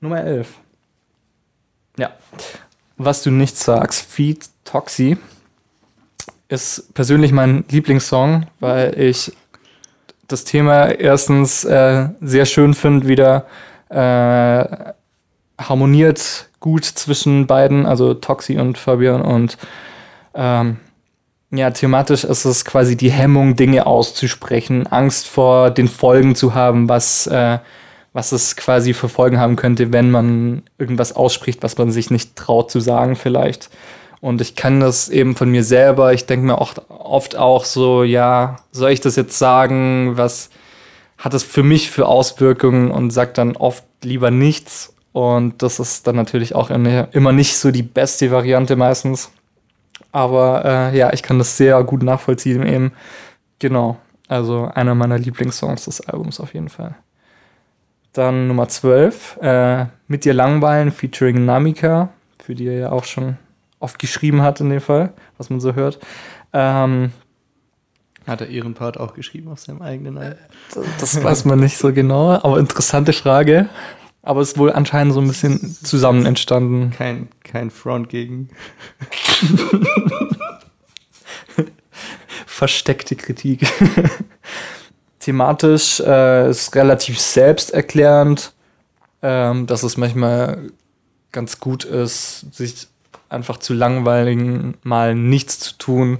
[0.00, 0.52] Nummer 11.
[1.96, 2.10] Ja.
[2.98, 5.16] Was du nicht sagst, Feed Toxi
[6.48, 9.32] ist persönlich mein Lieblingssong, weil ich
[10.28, 13.46] das Thema erstens äh, sehr schön finde, wieder
[13.88, 14.92] äh,
[15.68, 19.20] harmoniert gut zwischen beiden, also Toxi und Fabian.
[19.22, 19.58] Und
[20.34, 20.78] ähm,
[21.50, 26.88] ja, thematisch ist es quasi die Hemmung, Dinge auszusprechen, Angst vor den Folgen zu haben,
[26.88, 27.58] was, äh,
[28.14, 32.36] was es quasi für Folgen haben könnte, wenn man irgendwas ausspricht, was man sich nicht
[32.36, 33.68] traut zu sagen, vielleicht.
[34.22, 36.12] Und ich kann das eben von mir selber.
[36.12, 40.12] Ich denke mir oft, oft auch so, ja, soll ich das jetzt sagen?
[40.16, 40.48] Was
[41.18, 42.92] hat es für mich für Auswirkungen?
[42.92, 47.70] Und sag dann oft lieber nichts und das ist dann natürlich auch immer nicht so
[47.70, 49.30] die beste Variante meistens.
[50.10, 52.92] Aber äh, ja, ich kann das sehr gut nachvollziehen eben.
[53.58, 53.98] Genau.
[54.28, 56.94] Also einer meiner Lieblingssongs des Albums auf jeden Fall.
[58.12, 62.10] Dann Nummer 12, äh, Mit dir langweilen, featuring Namika,
[62.42, 63.36] für die er ja auch schon
[63.80, 65.98] oft geschrieben hat in dem Fall, was man so hört.
[66.52, 67.12] Ähm,
[68.26, 70.38] hat er ihren Part auch geschrieben auf seinem eigenen Album?
[71.00, 73.68] Das weiß man nicht so genau, aber interessante Frage
[74.22, 76.92] Aber es ist wohl anscheinend so ein bisschen zusammen entstanden.
[76.96, 78.50] Kein, kein Front gegen.
[82.46, 83.66] Versteckte Kritik.
[85.18, 88.52] Thematisch äh, ist relativ selbsterklärend,
[89.22, 90.70] ähm, dass es manchmal
[91.32, 92.86] ganz gut ist, sich
[93.28, 96.18] einfach zu langweiligen, mal nichts zu tun.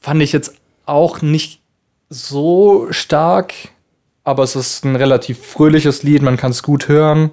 [0.00, 0.54] Fand ich jetzt
[0.86, 1.60] auch nicht
[2.08, 3.52] so stark,
[4.24, 7.30] aber es ist ein relativ fröhliches Lied, man kann es gut hören.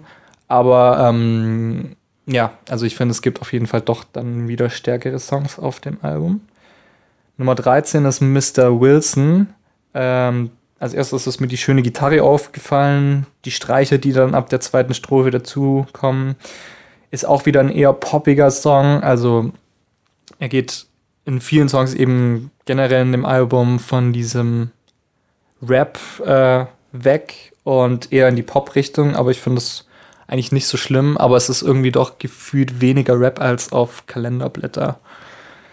[0.48, 5.20] Aber ähm, ja, also ich finde, es gibt auf jeden Fall doch dann wieder stärkere
[5.20, 6.42] Songs auf dem Album.
[7.38, 8.80] Nummer 13 ist Mr.
[8.80, 9.48] Wilson.
[9.94, 14.60] Ähm, als erstes ist mir die schöne Gitarre aufgefallen, die Streicher, die dann ab der
[14.60, 16.36] zweiten Strophe dazukommen.
[17.12, 19.02] Ist auch wieder ein eher poppiger Song.
[19.02, 19.52] Also
[20.40, 20.86] er geht
[21.26, 24.72] in vielen Songs eben generell in dem Album von diesem
[25.62, 26.66] Rap äh,
[27.04, 29.86] weg und eher in die Pop-Richtung, aber ich finde es
[30.28, 35.00] eigentlich nicht so schlimm, aber es ist irgendwie doch gefühlt weniger Rap als auf Kalenderblätter.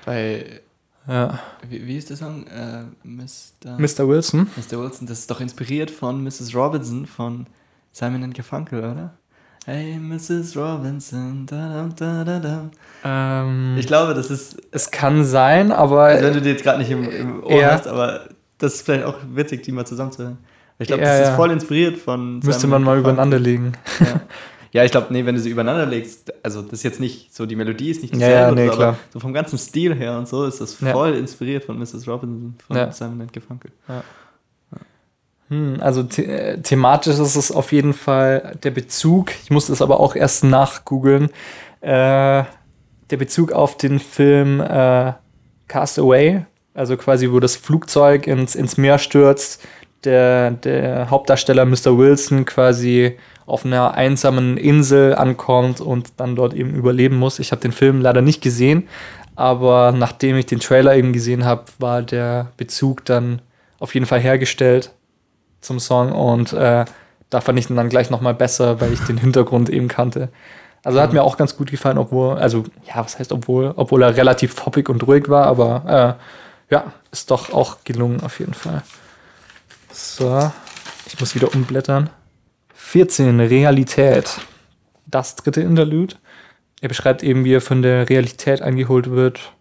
[0.05, 0.61] Bei.
[1.07, 1.39] Ja.
[1.69, 2.47] Wie, wie ist der Song?
[2.47, 3.79] Äh, Mr.
[3.79, 4.09] Mr.
[4.09, 4.49] Wilson?
[4.57, 4.79] Mr.
[4.81, 6.55] Wilson, das ist doch inspiriert von Mrs.
[6.55, 7.47] Robinson von
[7.93, 9.13] Simon Garfunkel, oder?
[9.67, 10.57] Hey, Mrs.
[10.57, 11.47] Robinson.
[11.47, 12.71] Da, da, da, da.
[13.05, 14.57] Ähm, Ich glaube, das ist.
[14.71, 17.73] es kann sein, aber Also, wenn du die jetzt gerade nicht im, im Ohr Ja.
[17.73, 20.39] hast, aber das ist vielleicht auch witzig, die mal zusammenzuhören.
[20.79, 21.31] Ich glaube, Ja, das ja.
[21.31, 22.41] ist voll inspiriert von.
[22.41, 23.73] müsste man mal übereinander legen.
[24.01, 24.21] Ja,
[24.73, 27.47] ja ich glaube, nee, wenn du sie übereinander legst, also das ist jetzt nicht so,
[27.47, 28.89] die Melodie ist nicht Ja, dieselbe, ja, nee, so, klar.
[28.89, 30.93] aber so vom ganzen Stil her und so ist das Ja.
[30.93, 32.09] voll inspiriert von Mrs.
[32.09, 32.91] Robinson, von Ja.
[32.91, 33.71] Simon Garfunkel.
[35.49, 39.31] Hm, also the äh, thematisch ist es auf jeden Fall der Bezug.
[39.43, 41.29] Ich musste es aber auch erst nachgoogeln.
[41.83, 42.45] Äh,
[43.11, 45.13] der Bezug auf den Film äh,
[45.69, 49.63] Cast Away, also quasi, wo das Flugzeug ins, ins Meer stürzt.
[50.05, 51.97] Der, der Hauptdarsteller Mr.
[51.97, 57.39] Wilson quasi auf einer einsamen Insel ankommt und dann dort eben überleben muss.
[57.39, 58.89] Ich habe den Film leider nicht gesehen,
[59.37, 63.43] aber nachdem ich den Trailer eben gesehen habe, war der Bezug dann
[63.79, 64.93] auf jeden Fall hergestellt
[65.61, 66.85] zum Song und äh,
[67.31, 70.29] da fand ich ihn dann gleich nochmal besser, weil ich den Hintergrund eben kannte.
[70.85, 74.17] Also hat mir auch ganz gut gefallen, obwohl, also ja, was heißt obwohl, obwohl er
[74.17, 76.19] relativ poppig und ruhig war, aber
[76.71, 78.83] äh, ja, ist doch auch gelungen auf jeden Fall.
[79.95, 80.51] So,
[81.07, 82.11] ich muss wieder umblättern.
[82.75, 84.41] 14, Realität.
[85.07, 86.17] Das dritte Interlude.
[86.81, 89.53] Er beschreibt eben, wie er von der Realität eingeholt wird.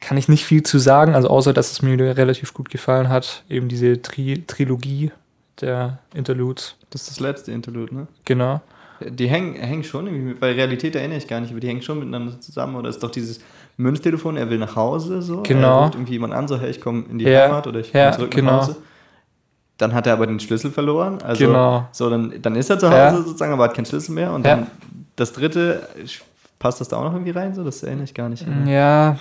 [0.00, 3.44] Kann ich nicht viel zu sagen, also außer, dass es mir relativ gut gefallen hat.
[3.48, 5.12] Eben diese Tri Trilogie
[5.60, 6.76] der Interludes.
[6.90, 8.06] Das ist das letzte Interlude, ne?
[8.24, 8.60] Genau.
[9.00, 12.00] Die hängen, hängen schon irgendwie, weil Realität erinnere ich gar nicht, aber die hängen schon
[12.00, 12.74] miteinander zusammen.
[12.74, 13.40] Oder ist doch dieses
[13.76, 15.42] Münztelefon, er will nach Hause, so.
[15.42, 15.78] Genau.
[15.78, 17.92] Er ruft irgendwie jemand an, so, hey, ich komme in die Ja, Heimat oder ich
[17.92, 18.50] komme ja, zurück genau.
[18.56, 18.76] nach Hause.
[19.78, 21.18] Dann hat er aber den Schlüssel verloren.
[21.22, 21.88] Also, Genau.
[21.92, 23.16] So, dann, dann ist er zu Hause Ja.
[23.16, 24.32] sozusagen, aber hat keinen Schlüssel mehr.
[24.32, 24.56] Und Ja.
[24.56, 24.66] dann
[25.16, 25.88] das dritte,
[26.58, 27.54] passt das da auch noch irgendwie rein?
[27.54, 28.46] So, das erinnere ich gar nicht.
[28.66, 29.16] Ja,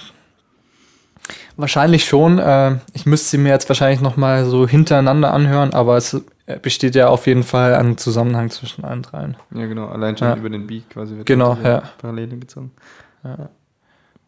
[1.57, 2.37] wahrscheinlich schon.
[2.39, 6.21] Äh, ich müsste sie mir jetzt wahrscheinlich noch mal so hintereinander anhören, aber es
[6.61, 9.37] besteht ja auf jeden Fall ein Zusammenhang zwischen allen dreien.
[9.55, 9.87] Ja, genau.
[9.87, 10.35] Allein schon Ja.
[10.35, 11.83] über den Beat quasi wird Genau, ja.
[11.99, 12.71] Parallele gezogen.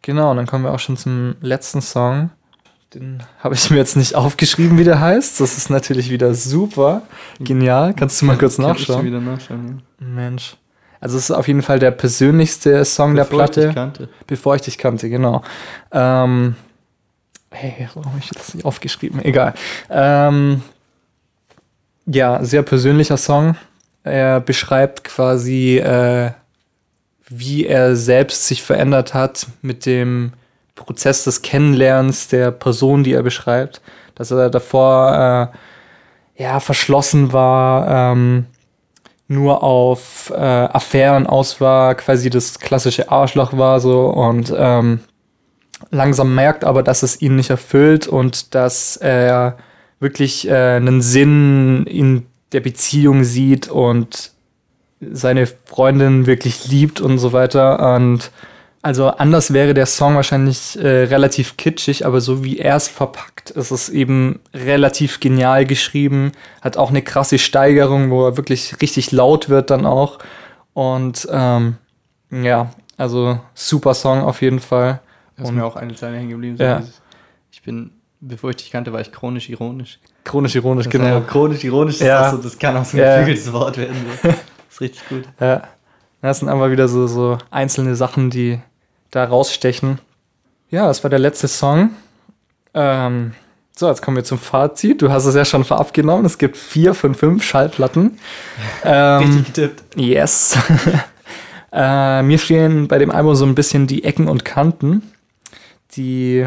[0.02, 2.30] Genau, und dann kommen wir auch schon zum letzten Song.
[2.96, 5.38] Den habe ich mir jetzt nicht aufgeschrieben, wie der heißt.
[5.40, 7.02] Das ist natürlich wieder super
[7.38, 7.92] genial.
[7.92, 9.04] Kannst du mal kurz Kann ich nachschauen?
[9.04, 10.06] wieder nachschauen, ja.
[10.06, 10.56] Mensch.
[10.98, 13.66] Also es ist auf jeden Fall der persönlichste Song der Bevor ich Platte.
[13.66, 14.08] dich kannte.
[14.26, 15.42] Bevor ich dich kannte, genau.
[15.92, 16.56] Ähm,
[17.50, 19.22] hey, warum habe ich das nicht aufgeschrieben?
[19.22, 19.52] Egal.
[19.90, 20.62] Ähm,
[22.06, 23.56] ja, sehr persönlicher Song.
[24.04, 26.30] Er beschreibt quasi, äh,
[27.28, 30.32] wie er selbst sich verändert hat mit dem
[30.76, 33.80] Prozess des Kennenlernens der Person, die er beschreibt.
[34.14, 35.52] Dass er davor
[36.36, 38.46] äh, ja verschlossen war, ähm,
[39.28, 45.00] nur auf äh, Affären aus war, quasi das klassische Arschloch war so und ähm,
[45.90, 49.58] langsam merkt aber, dass es ihn nicht erfüllt und dass er
[49.98, 54.32] wirklich äh, einen Sinn in der Beziehung sieht und
[55.00, 57.94] seine Freundin wirklich liebt und so weiter.
[57.96, 58.30] Und
[58.86, 63.50] also anders wäre der Song wahrscheinlich äh, relativ kitschig, aber so wie er es verpackt,
[63.50, 66.32] ist es eben relativ genial geschrieben,
[66.62, 70.18] hat auch eine krasse Steigerung, wo er wirklich richtig laut wird dann auch.
[70.72, 71.76] Und ähm,
[72.30, 75.00] ja, also super Song auf jeden Fall.
[75.36, 76.56] Da ist Und- mir auch eine Zeile hängen geblieben.
[76.56, 76.78] So Ja.
[76.78, 77.00] dieses,
[77.50, 79.98] ich bin, bevor ich dich kannte, war ich chronisch ironisch.
[80.24, 81.20] Chronisch ironisch, Das genau.
[81.22, 82.20] chronisch ironisch, Ja.
[82.28, 83.16] ist auch so, das kann auch so ein Ja.
[83.18, 83.96] geflügeltes Wort werden.
[84.22, 84.28] So.
[84.68, 85.24] Das ist richtig gut.
[85.40, 85.62] Ja.
[86.20, 88.58] Das sind einfach wieder so, so einzelne Sachen, die
[89.16, 89.98] da rausstechen.
[90.70, 91.90] Ja, das war der letzte Song.
[92.74, 93.32] Ähm,
[93.78, 95.02] So, jetzt kommen wir zum Fazit.
[95.02, 96.24] Du hast es ja schon vorab genommen.
[96.24, 98.18] Es gibt vier von fünf Schallplatten.
[98.84, 99.82] ähm, Richtig getippt.
[99.96, 100.56] Yes.
[101.72, 105.02] äh, mir fehlen bei dem Album so ein bisschen die Ecken und Kanten.
[105.92, 106.46] Die,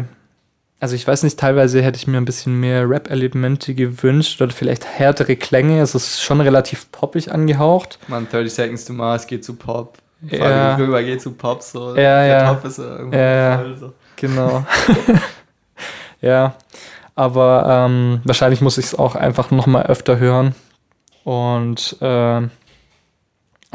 [0.80, 4.84] also ich weiß nicht, teilweise hätte ich mir ein bisschen mehr Rap-Elemente gewünscht oder vielleicht
[4.84, 5.80] härtere Klänge.
[5.80, 8.00] Es ist schon relativ poppig angehaucht.
[8.08, 9.98] Man, 30 Seconds to Mars geht zu Pop.
[10.28, 10.76] Ja.
[10.76, 11.88] Rüber geht zu Pop, so.
[11.90, 12.54] Ja, Der ja.
[12.54, 13.92] Top ist ja irgendwo Ja, voll, so.
[14.16, 14.64] Genau.
[16.20, 16.54] ja,
[17.14, 20.54] aber ähm, wahrscheinlich muss ich es auch einfach noch mal öfter hören.
[21.24, 22.42] Und äh,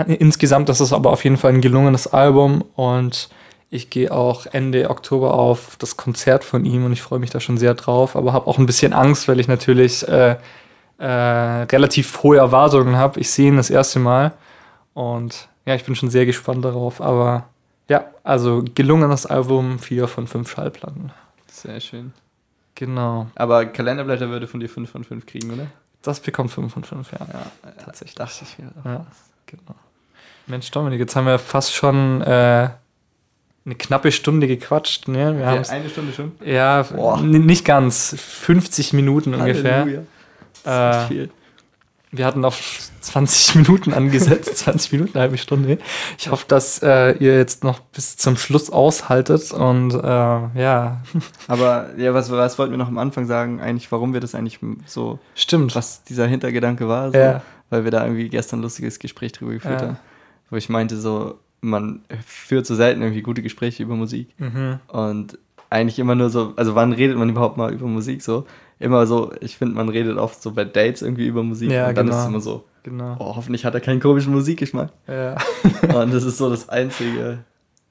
[0.07, 3.29] insgesamt ist es aber auf jeden Fall ein gelungenes Album und
[3.69, 7.39] ich gehe auch Ende Oktober auf das Konzert von ihm und ich freue mich da
[7.39, 10.37] schon sehr drauf, aber habe auch ein bisschen Angst, weil ich natürlich äh,
[10.97, 13.19] äh, relativ hohe Erwartungen habe.
[13.19, 14.33] Ich sehe ihn das erste Mal
[14.93, 17.47] und ja, ich bin schon sehr gespannt darauf, aber
[17.89, 21.11] ja, also gelungenes Album, vier von fünf Schallplatten.
[21.47, 22.13] Sehr schön.
[22.75, 23.27] Genau.
[23.35, 25.67] Aber Kalenderblätter würde von dir 5 von 5 kriegen, oder?
[26.01, 27.19] Das bekommt fünf von fünf, ja.
[27.19, 28.15] Ja, tatsächlich.
[28.15, 28.69] Dachte ich mir.
[28.83, 29.05] Ja,
[29.47, 29.75] genau.
[30.45, 32.69] Mensch, Dominik, jetzt haben wir fast schon äh,
[33.65, 35.07] eine knappe Stunde gequatscht.
[35.07, 35.35] Ne?
[35.35, 36.33] Wir Ja, eine Stunde schon.
[36.45, 36.85] ja,
[37.23, 38.13] nicht ganz.
[38.19, 39.79] 50 Minuten ungefähr.
[39.79, 40.01] Halleluja.
[40.63, 41.29] Das ist Äh, viel.
[42.17, 42.59] Wir hatten auf
[43.01, 45.77] 20 Minuten angesetzt, 20 Minuten, eine halbe Stunde.
[46.17, 51.01] Ich hoffe, dass äh, ihr jetzt noch bis zum Schluss aushaltet und äh, ja,
[51.47, 54.59] Aber ja, was, was wollten wir noch am Anfang sagen, eigentlich, warum wir das eigentlich
[54.85, 55.75] so, stimmt.
[55.75, 57.41] was dieser Hintergedanke war, so, Ja.
[57.69, 59.87] weil wir da irgendwie gestern ein lustiges Gespräch drüber geführt Ja.
[59.89, 59.97] haben,
[60.49, 64.79] wo ich meinte, so, man führt so selten irgendwie gute Gespräche über Musik Mhm.
[64.87, 65.37] und
[65.69, 68.45] eigentlich immer nur so, also wann redet man überhaupt mal über Musik so?
[68.79, 71.97] Immer so, ich finde, man redet oft so bei Dates irgendwie über Musik Ja, und
[71.97, 72.17] dann genau.
[72.17, 73.15] ist es immer so, Genau.
[73.19, 74.89] oh, hoffentlich hat er keinen komischen Musikgeschmack.
[75.07, 75.37] Ja.
[76.01, 77.39] Und das ist so das einzige,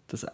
[0.06, 0.24] das,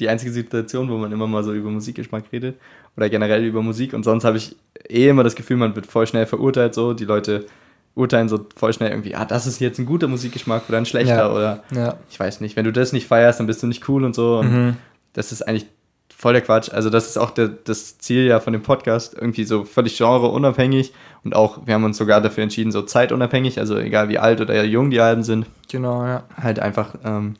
[0.00, 2.56] die einzige Situation, wo man immer mal so über Musikgeschmack redet
[2.96, 3.92] oder generell über Musik.
[3.94, 4.56] Und sonst habe ich
[4.88, 6.74] eh immer das Gefühl, man wird voll schnell verurteilt.
[6.74, 7.46] So, die Leute
[7.94, 11.14] urteilen so voll schnell irgendwie, ah, das ist jetzt ein guter Musikgeschmack oder ein schlechter
[11.16, 11.30] Ja.
[11.32, 11.94] oder ja.
[12.10, 12.56] ich weiß nicht.
[12.56, 14.38] Wenn du das nicht feierst, dann bist du nicht cool und so.
[14.38, 14.76] Und Mhm.
[15.12, 15.66] das ist eigentlich
[16.14, 16.70] voll der Quatsch.
[16.70, 20.92] Also das ist auch der, das Ziel ja von dem Podcast, irgendwie so völlig genreunabhängig
[21.24, 24.64] und auch, wir haben uns sogar dafür entschieden, so zeitunabhängig, also egal wie alt oder
[24.64, 26.24] jung die Alben sind Genau, ja.
[26.36, 27.34] halt einfach ähm,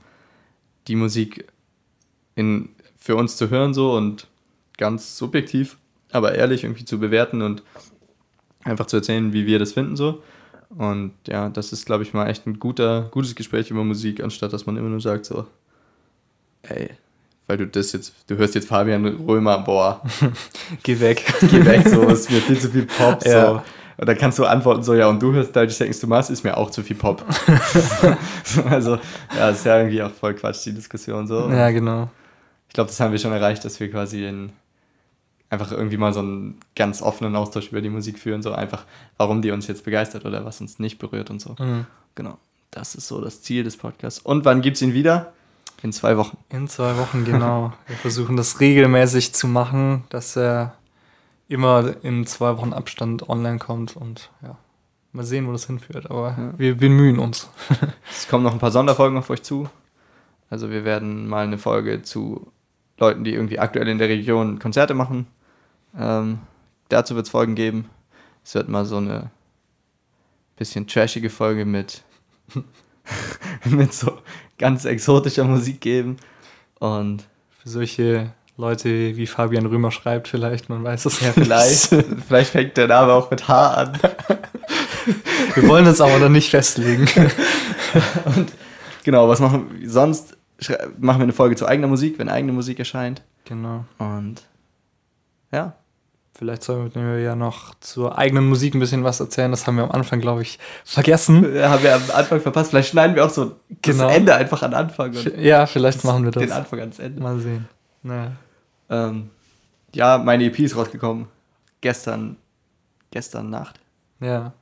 [0.86, 1.46] die Musik
[2.34, 4.26] in, für uns zu hören so und
[4.76, 5.76] ganz subjektiv,
[6.12, 7.62] aber ehrlich irgendwie zu bewerten und
[8.64, 10.22] einfach zu erzählen, wie wir das finden so.
[10.70, 14.52] Und ja, das ist, glaube ich, mal echt ein guter, gutes Gespräch über Musik, anstatt
[14.52, 15.46] dass man immer nur sagt so,
[16.62, 16.90] ey,
[17.48, 20.00] weil du das jetzt, du hörst jetzt Fabian Römer, boah,
[20.84, 21.24] Geh weg.
[21.40, 23.46] geh weg, so, ist mir viel zu viel Pop, Ja.
[23.46, 23.62] so.
[24.00, 26.44] Und dann kannst du antworten so, ja, und du hörst 30 Seconds to Mars, ist
[26.44, 27.24] mir auch zu viel Pop.
[28.70, 28.98] also,
[29.36, 31.48] ja, ist ja irgendwie auch voll Quatsch, die Diskussion so.
[31.50, 32.08] Ja, genau.
[32.68, 34.52] Ich glaube, das haben wir schon erreicht, dass wir quasi in,
[35.50, 38.84] einfach irgendwie mal so einen ganz offenen Austausch über die Musik führen, so einfach,
[39.16, 41.56] warum die uns jetzt begeistert oder was uns nicht berührt und so.
[41.58, 41.86] Mhm.
[42.14, 42.38] Genau.
[42.70, 44.20] Das ist so das Ziel des Podcasts.
[44.20, 45.32] Und wann gibt's ihn wieder?
[45.82, 46.36] In zwei Wochen.
[46.48, 47.72] In zwei Wochen, genau.
[47.86, 50.74] Wir versuchen das regelmäßig zu machen, dass er
[51.48, 54.56] immer in zwei Wochen Abstand online kommt und ja,
[55.12, 56.10] mal sehen, wo das hinführt.
[56.10, 56.58] Aber Ja.
[56.58, 57.48] wir bemühen uns.
[58.10, 59.68] Es kommen noch ein paar Sonderfolgen auf euch zu.
[60.50, 62.50] Also wir werden mal eine Folge zu
[62.98, 65.26] Leuten, die irgendwie aktuell in der Region Konzerte machen.
[65.96, 66.40] Ähm,
[66.88, 67.88] dazu wird es Folgen geben.
[68.44, 69.30] Es wird mal so eine
[70.56, 72.02] bisschen trashige Folge mit,
[73.64, 74.18] mit so
[74.58, 76.16] ganz exotischer Musik geben.
[76.78, 77.24] Und
[77.62, 81.94] Für solche Leute wie Fabian Römer schreibt vielleicht, man weiß es ja, vielleicht,
[82.26, 83.98] vielleicht fängt der Name auch mit H an.
[85.54, 87.08] Wir wollen uns aber noch nicht festlegen.
[88.26, 88.52] Und
[89.04, 90.36] genau, was machen wir sonst?
[90.98, 93.22] Machen wir eine Folge zu eigener Musik, wenn eigene Musik erscheint.
[93.44, 93.86] Genau.
[93.98, 94.42] Und
[95.50, 95.74] ja,
[96.38, 99.50] Vielleicht sollten wir ja noch zur eigenen Musik ein bisschen was erzählen.
[99.50, 101.38] Das haben wir am Anfang, glaube ich, vergessen.
[101.44, 102.70] haben wir am Anfang verpasst.
[102.70, 104.04] Vielleicht schneiden wir auch so Genau.
[104.06, 106.56] das Ende einfach an Anfang Ja, vielleicht machen wir den das.
[106.56, 107.20] Anfang ans Ende.
[107.20, 107.66] Mal sehen.
[108.04, 108.32] Naja.
[108.88, 109.30] Ähm,
[109.92, 111.26] ja, meine EP ist rausgekommen.
[111.80, 112.36] Gestern,
[113.10, 113.80] gestern Nacht.
[114.20, 114.52] Ja,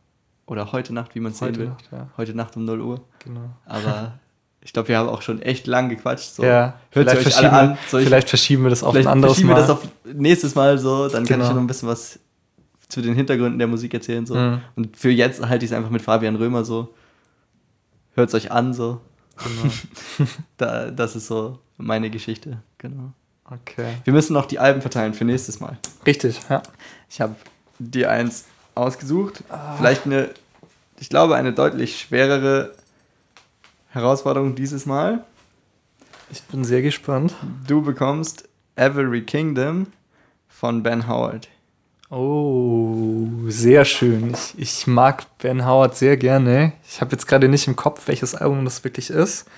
[0.47, 1.69] Oder heute Nacht, wie man es sehen will.
[1.69, 3.01] Nacht, ja, Heute Nacht um 0 Uhr.
[3.19, 3.51] genau.
[3.67, 4.15] Aber
[4.67, 6.35] ich glaube, wir haben auch schon echt lang gequatscht.
[6.35, 6.43] So.
[6.45, 7.79] ja, Hört vielleicht euch alle verschieben, an.
[8.01, 9.55] Ich, vielleicht verschieben wir das auf ein anderes verschieben Mal.
[9.59, 11.07] wir das auf nächstes Mal so.
[11.09, 11.45] Dann kann Genau.
[11.49, 12.19] ich noch ein bisschen was
[12.89, 14.27] zu den Hintergründen der Musik erzählen.
[14.27, 14.35] So.
[14.35, 14.61] Mhm.
[14.75, 16.93] Und für jetzt halte ich es einfach mit Fabian Römer so.
[18.17, 19.01] Hört es euch an so.
[19.39, 19.73] genau.
[20.57, 22.59] Da, das ist so meine Geschichte.
[22.79, 23.13] Genau.
[23.45, 23.95] Okay.
[24.03, 25.79] Wir müssen noch die Alben verteilen für nächstes Mal.
[26.05, 26.61] Richtig, ja.
[27.09, 27.37] Ich habe
[27.79, 29.45] dir eins ausgesucht.
[29.77, 30.31] Vielleicht eine,
[30.99, 32.73] ich glaube, eine deutlich schwerere
[33.97, 35.25] Herausforderung dieses Mal.
[36.31, 37.35] Ich bin sehr gespannt.
[37.67, 39.87] Du bekommst Every Kingdom
[40.49, 41.49] von Ben Howard.
[42.11, 44.35] Oh, sehr schön.
[44.35, 46.75] Ich, ich mag Ben Howard sehr gerne.
[46.87, 49.49] Ich habe jetzt gerade nicht im Kopf, welches Album das wirklich ist.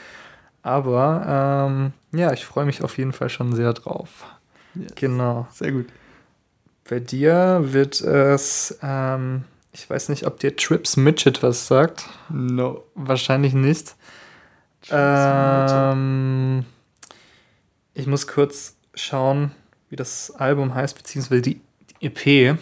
[0.63, 4.25] Aber ähm, ja, ich freue mich auf jeden Fall schon sehr drauf.
[4.77, 4.93] Yes.
[4.95, 5.49] Genau.
[5.53, 5.87] Sehr gut.
[6.89, 12.09] Bei dir wird es, ähm, ich weiß nicht, ob dir Trips Midget was sagt.
[12.29, 12.85] No.
[12.95, 13.97] Wahrscheinlich nicht.
[14.91, 16.65] Ähm,
[17.95, 19.53] ich muss kurz schauen,
[19.91, 21.61] wie das Album heißt, beziehungsweise die,
[22.01, 22.59] die EP.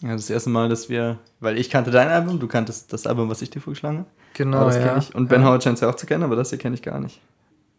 [0.00, 3.30] Ja, das erste Mal, dass wir, weil ich kannte dein Album, du kanntest das Album,
[3.30, 4.08] was ich dir vorgeschlagen habe.
[4.34, 5.02] Genau, ja.
[5.14, 5.46] Und Ben ja.
[5.46, 7.20] Howard scheint es ja auch zu kennen, aber das hier kenne ich gar nicht.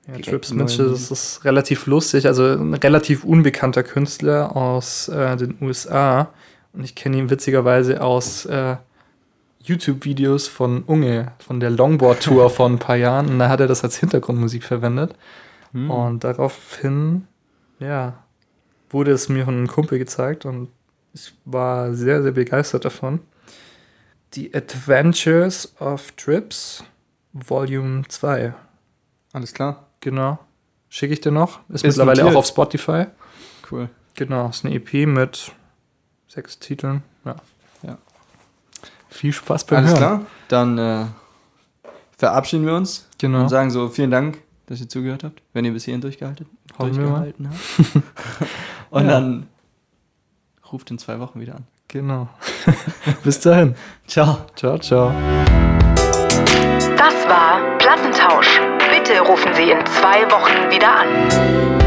[0.08, 5.36] Ja, Direkt Trips Mitchell, das ist relativ lustig, also ein relativ unbekannter Künstler aus äh,
[5.36, 6.30] den USA.
[6.74, 8.78] Und ich kenne ihn witzigerweise aus äh,
[9.68, 13.30] YouTube-Videos von Unge, von der Longboard-Tour vor ein paar Jahren.
[13.30, 15.16] Und da hat er das als Hintergrundmusik verwendet.
[15.74, 15.92] Hm.
[15.92, 17.28] Und daraufhin,
[17.80, 18.24] ja,
[18.90, 20.70] wurde es mir von einem Kumpel gezeigt und
[21.14, 23.20] ich war sehr, sehr begeistert davon.
[24.34, 26.84] The Adventures of Trips,
[27.34, 28.54] Volume 2.
[29.34, 29.88] Alles klar.
[30.00, 30.40] Genau.
[30.90, 31.60] Schicke ich dir noch.
[31.70, 32.36] Ist, Ist mittlerweile notiert.
[32.36, 33.06] auch auf Spotify.
[33.70, 33.90] Cool.
[34.16, 35.52] Genau, ist eine EP mit
[36.28, 37.04] sechs Titeln.
[37.26, 37.36] Ja.
[39.10, 39.98] Viel Spaß beim Alles Hören.
[40.00, 40.22] klar.
[40.50, 41.06] Dann äh,
[42.18, 43.42] verabschieden wir uns Genau.
[43.42, 46.46] und sagen so vielen Dank, dass ihr zugehört habt, wenn ihr bis hierhin durchgehalten,
[46.78, 46.90] mal.
[46.92, 48.04] durchgehalten habt.
[48.90, 49.12] und Ja.
[49.12, 49.48] dann
[50.72, 51.66] ruft in zwei Wochen wieder an.
[51.88, 52.28] Genau.
[53.24, 53.76] Bis dahin.
[54.08, 54.40] Ciao.
[54.56, 55.12] Ciao, ciao.
[56.98, 58.60] Das war Plattentausch.
[58.90, 61.87] Bitte rufen Sie in zwei Wochen wieder an.